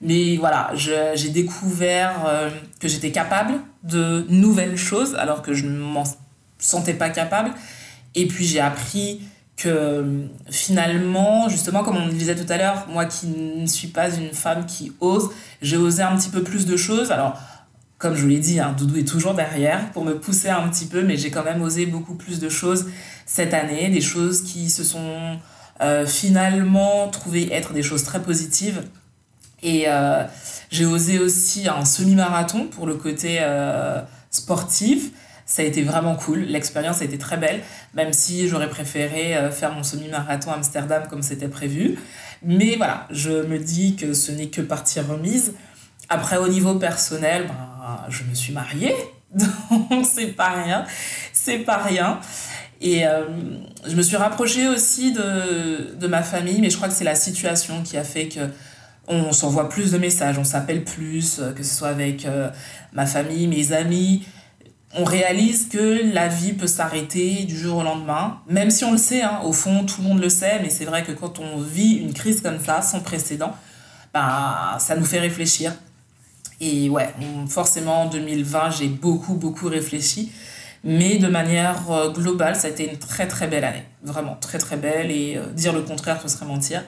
Mais 0.00 0.36
voilà, 0.36 0.72
j'ai 0.74 1.28
découvert 1.28 2.24
euh, 2.26 2.50
que 2.80 2.88
j'étais 2.88 3.12
capable 3.12 3.60
de 3.84 4.26
nouvelles 4.28 4.76
choses 4.76 5.14
alors 5.14 5.42
que 5.42 5.54
je 5.54 5.64
ne 5.64 5.78
m'en 5.78 6.04
sentais 6.58 6.94
pas 6.94 7.10
capable. 7.10 7.52
Et 8.16 8.26
puis 8.26 8.44
j'ai 8.44 8.60
appris 8.60 9.20
que 9.56 10.26
finalement, 10.50 11.48
justement, 11.48 11.84
comme 11.84 11.96
on 11.96 12.06
le 12.06 12.12
disait 12.12 12.34
tout 12.34 12.50
à 12.50 12.56
l'heure, 12.56 12.86
moi 12.88 13.04
qui 13.04 13.28
ne 13.28 13.66
suis 13.66 13.88
pas 13.88 14.10
une 14.10 14.32
femme 14.32 14.66
qui 14.66 14.92
ose, 15.00 15.30
j'ai 15.60 15.76
osé 15.76 16.02
un 16.02 16.16
petit 16.16 16.30
peu 16.30 16.42
plus 16.42 16.66
de 16.66 16.76
choses. 16.76 17.12
Alors, 17.12 17.38
comme 18.02 18.16
je 18.16 18.22
vous 18.22 18.28
l'ai 18.28 18.40
dit, 18.40 18.58
hein, 18.58 18.74
Doudou 18.76 18.96
est 18.96 19.06
toujours 19.06 19.34
derrière 19.34 19.92
pour 19.92 20.04
me 20.04 20.18
pousser 20.18 20.48
un 20.48 20.68
petit 20.68 20.86
peu, 20.86 21.04
mais 21.04 21.16
j'ai 21.16 21.30
quand 21.30 21.44
même 21.44 21.62
osé 21.62 21.86
beaucoup 21.86 22.16
plus 22.16 22.40
de 22.40 22.48
choses 22.48 22.86
cette 23.26 23.54
année, 23.54 23.90
des 23.90 24.00
choses 24.00 24.42
qui 24.42 24.70
se 24.70 24.82
sont 24.82 25.38
euh, 25.80 26.04
finalement 26.04 27.06
trouvées 27.10 27.52
être 27.52 27.72
des 27.72 27.84
choses 27.84 28.02
très 28.02 28.20
positives. 28.20 28.82
Et 29.62 29.84
euh, 29.86 30.24
j'ai 30.72 30.84
osé 30.84 31.20
aussi 31.20 31.68
un 31.68 31.84
semi-marathon 31.84 32.66
pour 32.66 32.88
le 32.88 32.96
côté 32.96 33.38
euh, 33.40 34.02
sportif. 34.32 35.12
Ça 35.46 35.62
a 35.62 35.64
été 35.64 35.84
vraiment 35.84 36.16
cool. 36.16 36.40
L'expérience 36.40 37.02
a 37.02 37.04
été 37.04 37.18
très 37.18 37.36
belle, 37.36 37.60
même 37.94 38.12
si 38.12 38.48
j'aurais 38.48 38.68
préféré 38.68 39.36
faire 39.52 39.72
mon 39.72 39.84
semi-marathon 39.84 40.50
à 40.50 40.54
Amsterdam 40.54 41.04
comme 41.08 41.22
c'était 41.22 41.46
prévu. 41.46 42.00
Mais 42.42 42.74
voilà, 42.74 43.06
je 43.10 43.46
me 43.46 43.60
dis 43.60 43.94
que 43.94 44.12
ce 44.12 44.32
n'est 44.32 44.48
que 44.48 44.60
partie 44.60 44.98
remise. 44.98 45.52
Après, 46.08 46.36
au 46.36 46.48
niveau 46.48 46.74
personnel, 46.74 47.46
ben, 47.46 47.71
je 48.08 48.24
me 48.24 48.34
suis 48.34 48.52
mariée, 48.52 48.94
donc 49.34 50.06
c'est 50.10 50.28
pas 50.28 50.50
rien. 50.50 50.84
C'est 51.32 51.58
pas 51.58 51.78
rien. 51.78 52.20
Et 52.82 53.06
euh, 53.06 53.24
je 53.86 53.94
me 53.94 54.02
suis 54.02 54.16
rapprochée 54.16 54.66
aussi 54.68 55.12
de, 55.12 55.94
de, 55.94 56.06
ma 56.08 56.22
famille, 56.22 56.60
mais 56.60 56.68
je 56.68 56.76
crois 56.76 56.88
que 56.88 56.94
c'est 56.94 57.04
la 57.04 57.14
situation 57.14 57.82
qui 57.82 57.96
a 57.96 58.02
fait 58.02 58.26
que 58.26 58.40
on 59.06 59.32
s'envoie 59.32 59.68
plus 59.68 59.92
de 59.92 59.98
messages, 59.98 60.38
on 60.38 60.44
s'appelle 60.44 60.84
plus, 60.84 61.38
euh, 61.38 61.52
que 61.52 61.62
ce 61.62 61.74
soit 61.74 61.88
avec 61.88 62.24
euh, 62.24 62.50
ma 62.92 63.06
famille, 63.06 63.46
mes 63.46 63.72
amis. 63.72 64.24
On 64.94 65.04
réalise 65.04 65.68
que 65.68 66.12
la 66.12 66.28
vie 66.28 66.52
peut 66.52 66.66
s'arrêter 66.66 67.44
du 67.44 67.56
jour 67.56 67.78
au 67.78 67.82
lendemain, 67.82 68.40
même 68.48 68.70
si 68.70 68.84
on 68.84 68.92
le 68.92 68.98
sait, 68.98 69.22
hein, 69.22 69.40
au 69.44 69.52
fond, 69.52 69.84
tout 69.84 70.02
le 70.02 70.08
monde 70.08 70.20
le 70.20 70.28
sait, 70.28 70.60
mais 70.60 70.68
c'est 70.68 70.84
vrai 70.84 71.02
que 71.02 71.12
quand 71.12 71.38
on 71.38 71.60
vit 71.60 71.94
une 71.94 72.12
crise 72.12 72.40
comme 72.40 72.58
ça, 72.58 72.82
sans 72.82 73.00
précédent, 73.00 73.56
ben, 74.12 74.76
ça 74.78 74.96
nous 74.96 75.04
fait 75.04 75.20
réfléchir. 75.20 75.72
Et 76.64 76.88
ouais, 76.88 77.12
forcément, 77.48 78.02
en 78.02 78.06
2020, 78.06 78.70
j'ai 78.70 78.86
beaucoup, 78.86 79.34
beaucoup 79.34 79.66
réfléchi. 79.66 80.30
Mais 80.84 81.18
de 81.18 81.26
manière 81.26 81.90
euh, 81.90 82.10
globale, 82.10 82.54
ça 82.54 82.68
a 82.68 82.70
été 82.70 82.88
une 82.88 82.98
très, 82.98 83.26
très 83.26 83.48
belle 83.48 83.64
année. 83.64 83.84
Vraiment 84.04 84.36
très, 84.36 84.58
très 84.58 84.76
belle. 84.76 85.10
Et 85.10 85.36
euh, 85.36 85.46
dire 85.52 85.72
le 85.72 85.82
contraire, 85.82 86.20
ce 86.22 86.28
serait 86.28 86.46
mentir. 86.46 86.84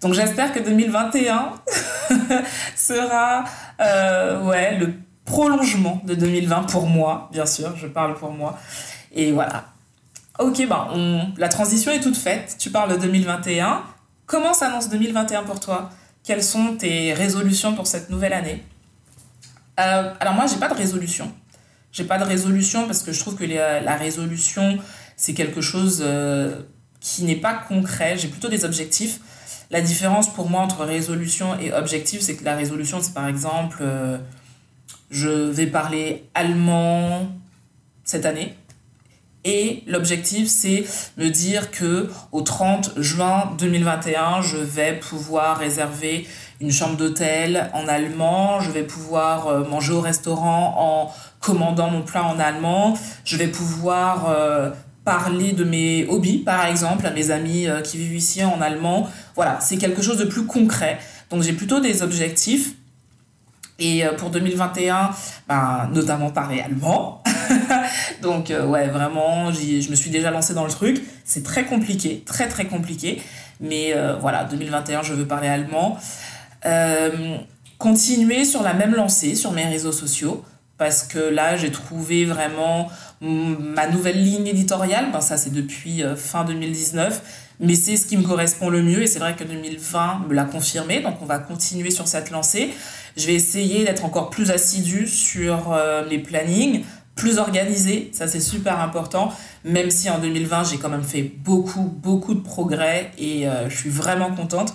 Donc 0.00 0.14
j'espère 0.14 0.54
que 0.54 0.60
2021 0.60 1.52
sera 2.76 3.44
euh, 3.80 4.42
ouais, 4.44 4.78
le 4.78 4.94
prolongement 5.26 6.00
de 6.06 6.14
2020 6.14 6.62
pour 6.62 6.86
moi, 6.86 7.28
bien 7.30 7.44
sûr, 7.44 7.76
je 7.76 7.86
parle 7.86 8.14
pour 8.14 8.32
moi. 8.32 8.58
Et 9.14 9.32
voilà. 9.32 9.66
Ok, 10.38 10.66
ben 10.66 11.32
la 11.36 11.48
transition 11.48 11.92
est 11.92 12.00
toute 12.00 12.16
faite. 12.16 12.56
Tu 12.58 12.70
parles 12.70 12.92
de 12.92 12.96
2021. 12.96 13.82
Comment 14.24 14.54
s'annonce 14.54 14.88
2021 14.88 15.42
pour 15.42 15.60
toi? 15.60 15.90
Quelles 16.24 16.42
sont 16.42 16.76
tes 16.76 17.12
résolutions 17.12 17.74
pour 17.74 17.86
cette 17.86 18.08
nouvelle 18.08 18.32
année? 18.32 18.64
Euh, 19.80 20.14
alors 20.20 20.34
moi, 20.34 20.46
j'ai 20.46 20.56
pas 20.56 20.68
de 20.68 20.74
résolution. 20.74 21.32
J'ai 21.92 22.04
pas 22.04 22.18
de 22.18 22.24
résolution 22.24 22.86
parce 22.86 23.02
que 23.02 23.12
je 23.12 23.18
trouve 23.20 23.36
que 23.36 23.44
la 23.44 23.96
résolution, 23.96 24.78
c'est 25.16 25.34
quelque 25.34 25.60
chose 25.60 26.02
euh, 26.04 26.62
qui 27.00 27.24
n'est 27.24 27.36
pas 27.36 27.54
concret. 27.54 28.16
J'ai 28.16 28.28
plutôt 28.28 28.48
des 28.48 28.64
objectifs. 28.64 29.20
La 29.70 29.80
différence 29.80 30.32
pour 30.32 30.48
moi 30.48 30.60
entre 30.62 30.84
résolution 30.84 31.58
et 31.58 31.72
objectif, 31.72 32.20
c'est 32.20 32.36
que 32.36 32.44
la 32.44 32.56
résolution, 32.56 33.00
c'est 33.00 33.14
par 33.14 33.26
exemple, 33.26 33.78
euh, 33.80 34.18
je 35.10 35.28
vais 35.28 35.66
parler 35.66 36.24
allemand 36.34 37.28
cette 38.04 38.26
année. 38.26 38.56
Et 39.44 39.82
l'objectif, 39.86 40.48
c'est 40.48 40.84
me 41.16 41.30
dire 41.30 41.70
que 41.70 42.10
au 42.30 42.42
30 42.42 42.92
juin 42.98 43.52
2021, 43.58 44.42
je 44.42 44.58
vais 44.58 44.98
pouvoir 44.98 45.56
réserver 45.56 46.26
une 46.60 46.70
chambre 46.70 46.96
d'hôtel 46.96 47.70
en 47.72 47.88
allemand, 47.88 48.60
je 48.60 48.70
vais 48.70 48.82
pouvoir 48.82 49.48
euh, 49.48 49.64
manger 49.64 49.94
au 49.94 50.02
restaurant 50.02 50.74
en 50.76 51.14
commandant 51.40 51.90
mon 51.90 52.02
plat 52.02 52.24
en 52.24 52.38
allemand, 52.38 52.98
je 53.24 53.38
vais 53.38 53.46
pouvoir 53.46 54.28
euh, 54.28 54.70
parler 55.06 55.52
de 55.52 55.64
mes 55.64 56.06
hobbies, 56.10 56.38
par 56.38 56.66
exemple, 56.66 57.06
à 57.06 57.10
mes 57.10 57.30
amis 57.30 57.66
euh, 57.66 57.80
qui 57.80 57.96
vivent 57.96 58.14
ici 58.16 58.44
en 58.44 58.60
allemand. 58.60 59.08
Voilà, 59.36 59.58
c'est 59.60 59.78
quelque 59.78 60.02
chose 60.02 60.18
de 60.18 60.26
plus 60.26 60.44
concret. 60.44 60.98
Donc 61.30 61.42
j'ai 61.42 61.54
plutôt 61.54 61.80
des 61.80 62.02
objectifs. 62.02 62.74
Et 63.82 64.04
pour 64.18 64.28
2021, 64.28 65.08
ben, 65.48 65.88
notamment 65.94 66.28
parler 66.28 66.60
allemand. 66.60 67.19
Donc 68.22 68.50
ouais, 68.50 68.88
vraiment, 68.88 69.52
je 69.52 69.90
me 69.90 69.94
suis 69.94 70.10
déjà 70.10 70.30
lancée 70.30 70.54
dans 70.54 70.64
le 70.64 70.70
truc. 70.70 71.02
C'est 71.24 71.42
très 71.42 71.64
compliqué, 71.64 72.22
très 72.26 72.48
très 72.48 72.66
compliqué. 72.66 73.22
Mais 73.60 73.94
voilà, 74.20 74.44
2021, 74.44 75.02
je 75.02 75.14
veux 75.14 75.26
parler 75.26 75.48
allemand. 75.48 75.98
Euh, 76.66 77.38
continuer 77.78 78.44
sur 78.44 78.62
la 78.62 78.74
même 78.74 78.94
lancée 78.94 79.34
sur 79.34 79.52
mes 79.52 79.64
réseaux 79.64 79.92
sociaux 79.92 80.44
parce 80.76 81.02
que 81.02 81.18
là 81.18 81.56
j'ai 81.56 81.70
trouvé 81.70 82.26
vraiment 82.26 82.90
ma 83.22 83.86
nouvelle 83.88 84.22
ligne 84.22 84.46
éditoriale, 84.46 85.10
ben, 85.12 85.20
ça 85.20 85.36
c'est 85.36 85.52
depuis 85.52 86.02
euh, 86.02 86.16
fin 86.16 86.44
2019, 86.44 87.56
mais 87.60 87.74
c'est 87.74 87.96
ce 87.96 88.06
qui 88.06 88.16
me 88.16 88.22
correspond 88.22 88.68
le 88.70 88.82
mieux 88.82 89.02
et 89.02 89.06
c'est 89.06 89.18
vrai 89.18 89.34
que 89.36 89.44
2020 89.44 90.26
me 90.28 90.34
l'a 90.34 90.44
confirmé, 90.44 91.00
donc 91.00 91.16
on 91.22 91.26
va 91.26 91.38
continuer 91.38 91.90
sur 91.90 92.08
cette 92.08 92.30
lancée. 92.30 92.70
Je 93.16 93.26
vais 93.26 93.34
essayer 93.34 93.84
d'être 93.84 94.04
encore 94.04 94.30
plus 94.30 94.50
assidue 94.50 95.06
sur 95.06 95.72
euh, 95.72 96.08
mes 96.08 96.18
plannings, 96.18 96.84
plus 97.20 97.38
organisée, 97.38 98.10
ça 98.12 98.26
c'est 98.26 98.40
super 98.40 98.80
important, 98.80 99.32
même 99.64 99.90
si 99.90 100.08
en 100.08 100.18
2020 100.18 100.64
j'ai 100.64 100.78
quand 100.78 100.88
même 100.88 101.04
fait 101.04 101.22
beaucoup, 101.22 101.82
beaucoup 101.82 102.34
de 102.34 102.40
progrès 102.40 103.12
et 103.18 103.46
je 103.68 103.76
suis 103.76 103.90
vraiment 103.90 104.30
contente 104.34 104.74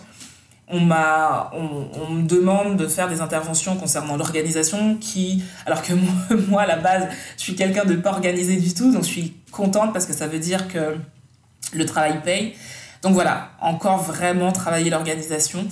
on, 0.68 0.80
m'a, 0.80 1.52
on, 1.54 2.10
me 2.14 2.28
demande 2.28 2.78
de 2.78 2.88
faire 2.88 3.08
des 3.08 3.22
interventions 3.22 3.76
concernant 3.76 4.18
l'organisation 4.18 4.96
qui, 4.96 5.44
alors 5.66 5.82
que 5.82 5.94
moi, 6.50 6.64
à 6.64 6.68
la 6.68 6.78
base, 6.78 7.08
je 7.38 7.44
suis 7.44 7.56
quelqu'un 7.56 7.86
de 7.86 7.96
pas 7.96 8.12
organisé 8.12 8.58
du 8.58 8.74
tout, 8.74 8.92
donc 8.92 9.04
je 9.04 9.10
suis 9.10 9.34
contente 9.52 9.94
parce 9.94 10.06
que 10.06 10.14
ça 10.14 10.28
veut 10.28 10.40
dire 10.40 10.68
que 10.68 10.98
le 11.74 11.86
travail 11.86 12.22
paye. 12.24 12.54
Donc 13.04 13.14
voilà, 13.14 13.52
encore 13.62 14.02
vraiment 14.02 14.52
travailler 14.52 14.90
l'organisation. 14.90 15.68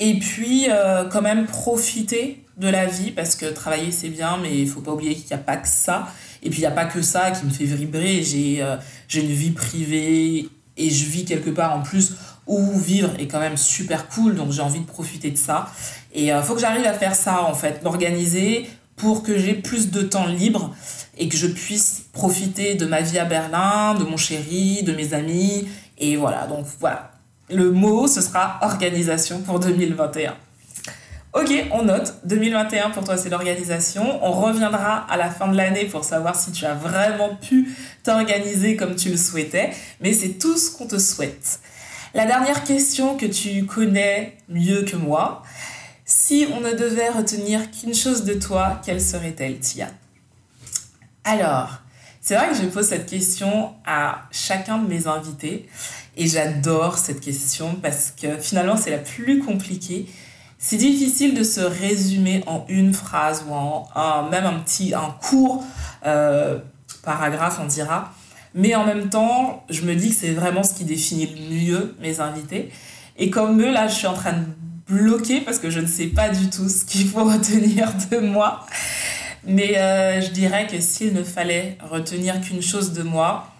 Et 0.00 0.18
puis, 0.18 0.66
euh, 0.68 1.04
quand 1.08 1.22
même, 1.22 1.46
profiter 1.46 2.44
de 2.56 2.68
la 2.68 2.86
vie 2.86 3.10
parce 3.10 3.34
que 3.34 3.46
travailler 3.46 3.90
c'est 3.90 4.08
bien, 4.08 4.38
mais 4.40 4.60
il 4.60 4.68
faut 4.68 4.80
pas 4.80 4.92
oublier 4.92 5.14
qu'il 5.14 5.26
n'y 5.26 5.34
a 5.34 5.38
pas 5.38 5.56
que 5.56 5.68
ça. 5.68 6.08
Et 6.42 6.50
puis, 6.50 6.58
il 6.58 6.62
n'y 6.62 6.66
a 6.66 6.72
pas 6.72 6.84
que 6.84 7.02
ça 7.02 7.30
qui 7.30 7.44
me 7.46 7.50
fait 7.50 7.64
vibrer. 7.64 8.22
J'ai, 8.22 8.62
euh, 8.62 8.76
une 9.14 9.26
vie 9.26 9.52
privée 9.52 10.48
et 10.76 10.90
je 10.90 11.04
vis 11.06 11.24
quelque 11.24 11.50
part 11.50 11.76
en 11.76 11.82
plus 11.82 12.14
où 12.46 12.78
vivre 12.78 13.10
est 13.18 13.26
quand 13.26 13.40
même 13.40 13.56
super 13.56 14.08
cool, 14.08 14.34
donc 14.34 14.52
j'ai 14.52 14.60
envie 14.60 14.80
de 14.80 14.86
profiter 14.86 15.30
de 15.30 15.36
ça. 15.36 15.72
Et 16.12 16.26
il 16.26 16.30
euh, 16.30 16.42
faut 16.42 16.54
que 16.54 16.60
j'arrive 16.60 16.84
à 16.84 16.92
faire 16.92 17.14
ça 17.14 17.44
en 17.44 17.54
fait, 17.54 17.82
m'organiser 17.82 18.68
pour 18.96 19.22
que 19.22 19.38
j'ai 19.38 19.54
plus 19.54 19.90
de 19.90 20.02
temps 20.02 20.26
libre 20.26 20.74
et 21.16 21.28
que 21.28 21.36
je 21.36 21.46
puisse 21.46 22.04
profiter 22.12 22.74
de 22.74 22.86
ma 22.86 23.00
vie 23.00 23.18
à 23.18 23.24
Berlin, 23.24 23.94
de 23.94 24.04
mon 24.04 24.16
chéri, 24.16 24.82
de 24.82 24.92
mes 24.92 25.14
amis. 25.14 25.68
Et 25.98 26.16
voilà, 26.16 26.46
donc 26.46 26.66
voilà. 26.80 27.13
Le 27.50 27.70
mot, 27.70 28.06
ce 28.06 28.20
sera 28.20 28.58
organisation 28.62 29.40
pour 29.42 29.60
2021. 29.60 30.34
Ok, 31.34 31.52
on 31.72 31.82
note. 31.82 32.14
2021 32.24 32.90
pour 32.90 33.04
toi, 33.04 33.16
c'est 33.16 33.28
l'organisation. 33.28 34.24
On 34.24 34.30
reviendra 34.30 34.98
à 35.10 35.16
la 35.16 35.28
fin 35.28 35.48
de 35.48 35.56
l'année 35.56 35.84
pour 35.84 36.04
savoir 36.04 36.36
si 36.36 36.52
tu 36.52 36.64
as 36.64 36.74
vraiment 36.74 37.34
pu 37.34 37.76
t'organiser 38.04 38.76
comme 38.76 38.94
tu 38.94 39.10
le 39.10 39.16
souhaitais. 39.16 39.70
Mais 40.00 40.12
c'est 40.12 40.38
tout 40.38 40.56
ce 40.56 40.70
qu'on 40.70 40.86
te 40.86 40.98
souhaite. 40.98 41.58
La 42.14 42.24
dernière 42.24 42.62
question 42.62 43.16
que 43.16 43.26
tu 43.26 43.66
connais 43.66 44.36
mieux 44.48 44.82
que 44.82 44.94
moi, 44.94 45.42
si 46.04 46.46
on 46.54 46.60
ne 46.60 46.72
devait 46.72 47.08
retenir 47.08 47.68
qu'une 47.70 47.94
chose 47.94 48.24
de 48.24 48.34
toi, 48.34 48.80
quelle 48.84 49.00
serait-elle, 49.00 49.58
Tia? 49.58 49.88
Alors, 51.24 51.80
c'est 52.24 52.36
vrai 52.36 52.48
que 52.48 52.54
je 52.54 52.62
pose 52.62 52.86
cette 52.86 53.04
question 53.04 53.74
à 53.86 54.22
chacun 54.30 54.78
de 54.78 54.88
mes 54.88 55.06
invités 55.06 55.68
et 56.16 56.26
j'adore 56.26 56.96
cette 56.96 57.20
question 57.20 57.74
parce 57.82 58.14
que 58.18 58.38
finalement 58.38 58.78
c'est 58.78 58.90
la 58.90 58.98
plus 58.98 59.40
compliquée. 59.40 60.06
C'est 60.58 60.78
difficile 60.78 61.34
de 61.34 61.42
se 61.44 61.60
résumer 61.60 62.42
en 62.46 62.64
une 62.70 62.94
phrase 62.94 63.44
ou 63.46 63.52
en 63.52 63.86
un, 63.94 64.30
même 64.30 64.46
un 64.46 64.58
petit, 64.60 64.94
un 64.94 65.14
court 65.20 65.64
euh, 66.06 66.58
paragraphe, 67.02 67.60
on 67.62 67.66
dira. 67.66 68.14
Mais 68.54 68.74
en 68.74 68.86
même 68.86 69.10
temps, 69.10 69.62
je 69.68 69.82
me 69.82 69.94
dis 69.94 70.08
que 70.08 70.14
c'est 70.14 70.32
vraiment 70.32 70.62
ce 70.62 70.72
qui 70.72 70.84
définit 70.84 71.26
le 71.26 71.54
mieux 71.54 71.96
mes 72.00 72.20
invités. 72.20 72.70
Et 73.18 73.28
comme 73.28 73.60
eux, 73.60 73.70
là, 73.70 73.86
je 73.86 73.96
suis 73.96 74.06
en 74.06 74.14
train 74.14 74.32
de 74.32 74.46
bloquer 74.88 75.42
parce 75.42 75.58
que 75.58 75.68
je 75.68 75.80
ne 75.80 75.86
sais 75.86 76.06
pas 76.06 76.30
du 76.30 76.48
tout 76.48 76.70
ce 76.70 76.86
qu'il 76.86 77.06
faut 77.06 77.24
retenir 77.30 77.92
de 78.10 78.18
moi. 78.18 78.64
Mais 79.46 79.76
euh, 79.76 80.20
je 80.20 80.30
dirais 80.30 80.66
que 80.66 80.80
s'il 80.80 81.12
ne 81.12 81.22
fallait 81.22 81.76
retenir 81.80 82.40
qu'une 82.40 82.62
chose 82.62 82.92
de 82.92 83.02
moi, 83.02 83.52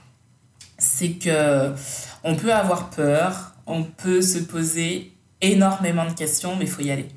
c'est 0.78 1.12
que 1.12 1.72
on 2.22 2.36
peut 2.36 2.52
avoir 2.52 2.90
peur, 2.90 3.54
on 3.66 3.82
peut 3.82 4.22
se 4.22 4.38
poser 4.38 5.12
énormément 5.40 6.06
de 6.06 6.12
questions, 6.12 6.56
mais 6.56 6.66
faut 6.66 6.82
y 6.82 6.90
aller. 6.90 7.08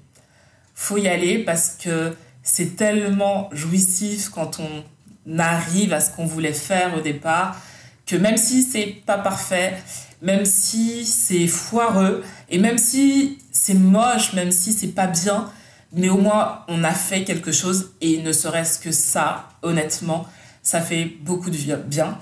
faut 0.75 0.97
y 0.97 1.07
aller 1.07 1.39
parce 1.39 1.77
que 1.81 2.13
c'est 2.43 2.75
tellement 2.75 3.49
jouissif 3.51 4.29
quand 4.29 4.59
on 4.59 5.39
arrive 5.39 5.93
à 5.93 5.99
ce 5.99 6.11
qu'on 6.11 6.25
voulait 6.25 6.53
faire 6.53 6.95
au 6.97 7.01
départ, 7.01 7.59
que 8.05 8.15
même 8.15 8.37
si 8.37 8.63
c'est 8.63 8.87
pas 9.05 9.17
parfait, 9.17 9.77
même 10.21 10.45
si 10.45 11.05
c'est 11.05 11.47
foireux, 11.47 12.23
et 12.49 12.57
même 12.57 12.77
si 12.77 13.39
c'est 13.51 13.73
moche, 13.73 14.33
même 14.33 14.51
si 14.51 14.73
c'est 14.73 14.87
pas 14.87 15.07
bien, 15.07 15.51
Mais 15.93 16.09
au 16.09 16.17
moins, 16.17 16.63
on 16.67 16.83
a 16.83 16.91
fait 16.91 17.23
quelque 17.23 17.51
chose 17.51 17.91
et 18.01 18.21
ne 18.21 18.31
serait-ce 18.31 18.79
que 18.79 18.91
ça, 18.91 19.49
honnêtement, 19.61 20.27
ça 20.61 20.81
fait 20.81 21.05
beaucoup 21.21 21.49
de 21.49 21.57
bien. 21.75 22.17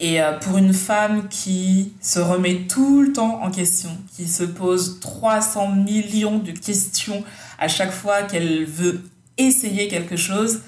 Et 0.00 0.20
euh, 0.20 0.32
pour 0.32 0.58
une 0.58 0.74
femme 0.74 1.28
qui 1.28 1.92
se 2.00 2.18
remet 2.18 2.66
tout 2.66 3.02
le 3.02 3.12
temps 3.12 3.40
en 3.40 3.52
question, 3.52 3.90
qui 4.16 4.26
se 4.26 4.42
pose 4.42 4.98
300 4.98 5.68
millions 5.68 6.38
de 6.38 6.50
questions 6.50 7.22
à 7.58 7.68
chaque 7.68 7.92
fois 7.92 8.24
qu'elle 8.24 8.64
veut 8.64 9.00
essayer 9.38 9.86
quelque 9.86 10.16
chose, 10.16 10.62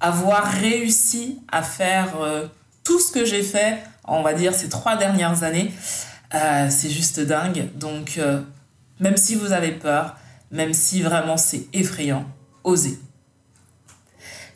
avoir 0.00 0.44
réussi 0.44 1.38
à 1.52 1.62
faire 1.62 2.20
euh, 2.20 2.46
tout 2.82 2.98
ce 2.98 3.12
que 3.12 3.24
j'ai 3.24 3.44
fait, 3.44 3.78
on 4.02 4.22
va 4.22 4.34
dire, 4.34 4.52
ces 4.52 4.68
trois 4.68 4.96
dernières 4.96 5.44
années, 5.44 5.72
euh, 6.34 6.66
c'est 6.68 6.90
juste 6.90 7.20
dingue. 7.20 7.68
Donc, 7.76 8.18
même 8.98 9.16
si 9.16 9.36
vous 9.36 9.52
avez 9.52 9.70
peur, 9.70 10.16
même 10.50 10.72
si 10.72 11.02
vraiment 11.02 11.36
c'est 11.36 11.66
effrayant, 11.72 12.24
osez. 12.64 12.98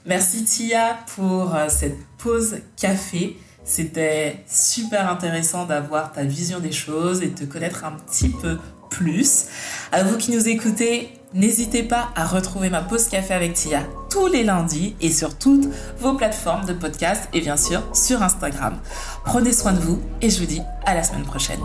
Merci 0.07 0.45
Tia 0.45 0.99
pour 1.15 1.55
cette 1.69 1.99
pause 2.19 2.59
café. 2.77 3.37
C'était 3.65 4.43
super 4.49 5.11
intéressant 5.11 5.67
d'avoir 5.67 6.13
ta 6.13 6.25
vision 6.25 6.59
des 6.59 6.73
choses 6.73 7.23
et 7.23 7.29
de 7.29 7.35
te 7.35 7.45
connaître 7.45 7.85
un 7.85 7.93
petit 7.93 8.31
peu 8.31 8.59
plus. 8.89 9.47
À 9.93 10.03
vous 10.03 10.17
qui 10.17 10.33
nous 10.33 10.49
écoutez, 10.49 11.11
n'hésitez 11.33 11.83
pas 11.83 12.11
à 12.17 12.27
retrouver 12.27 12.71
ma 12.71 12.83
pause 12.83 13.09
café 13.09 13.35
avec 13.35 13.55
Tia 13.55 13.85
tous 14.11 14.27
les 14.27 14.43
lundis 14.43 14.97
et 15.01 15.11
sur 15.11 15.39
toutes 15.39 15.69
vos 15.99 16.15
plateformes 16.15 16.67
de 16.67 16.73
podcast 16.73 17.29
et 17.33 17.41
bien 17.41 17.57
sûr 17.57 17.83
sur 17.95 18.23
Instagram. 18.23 18.79
Prenez 19.25 19.53
soin 19.53 19.73
de 19.73 19.81
vous 19.81 20.01
et 20.21 20.29
je 20.29 20.41
vous 20.41 20.47
dis 20.47 20.63
à 20.85 20.95
la 20.95 21.05
semaine 21.05 21.25
prochaine. 21.25 21.61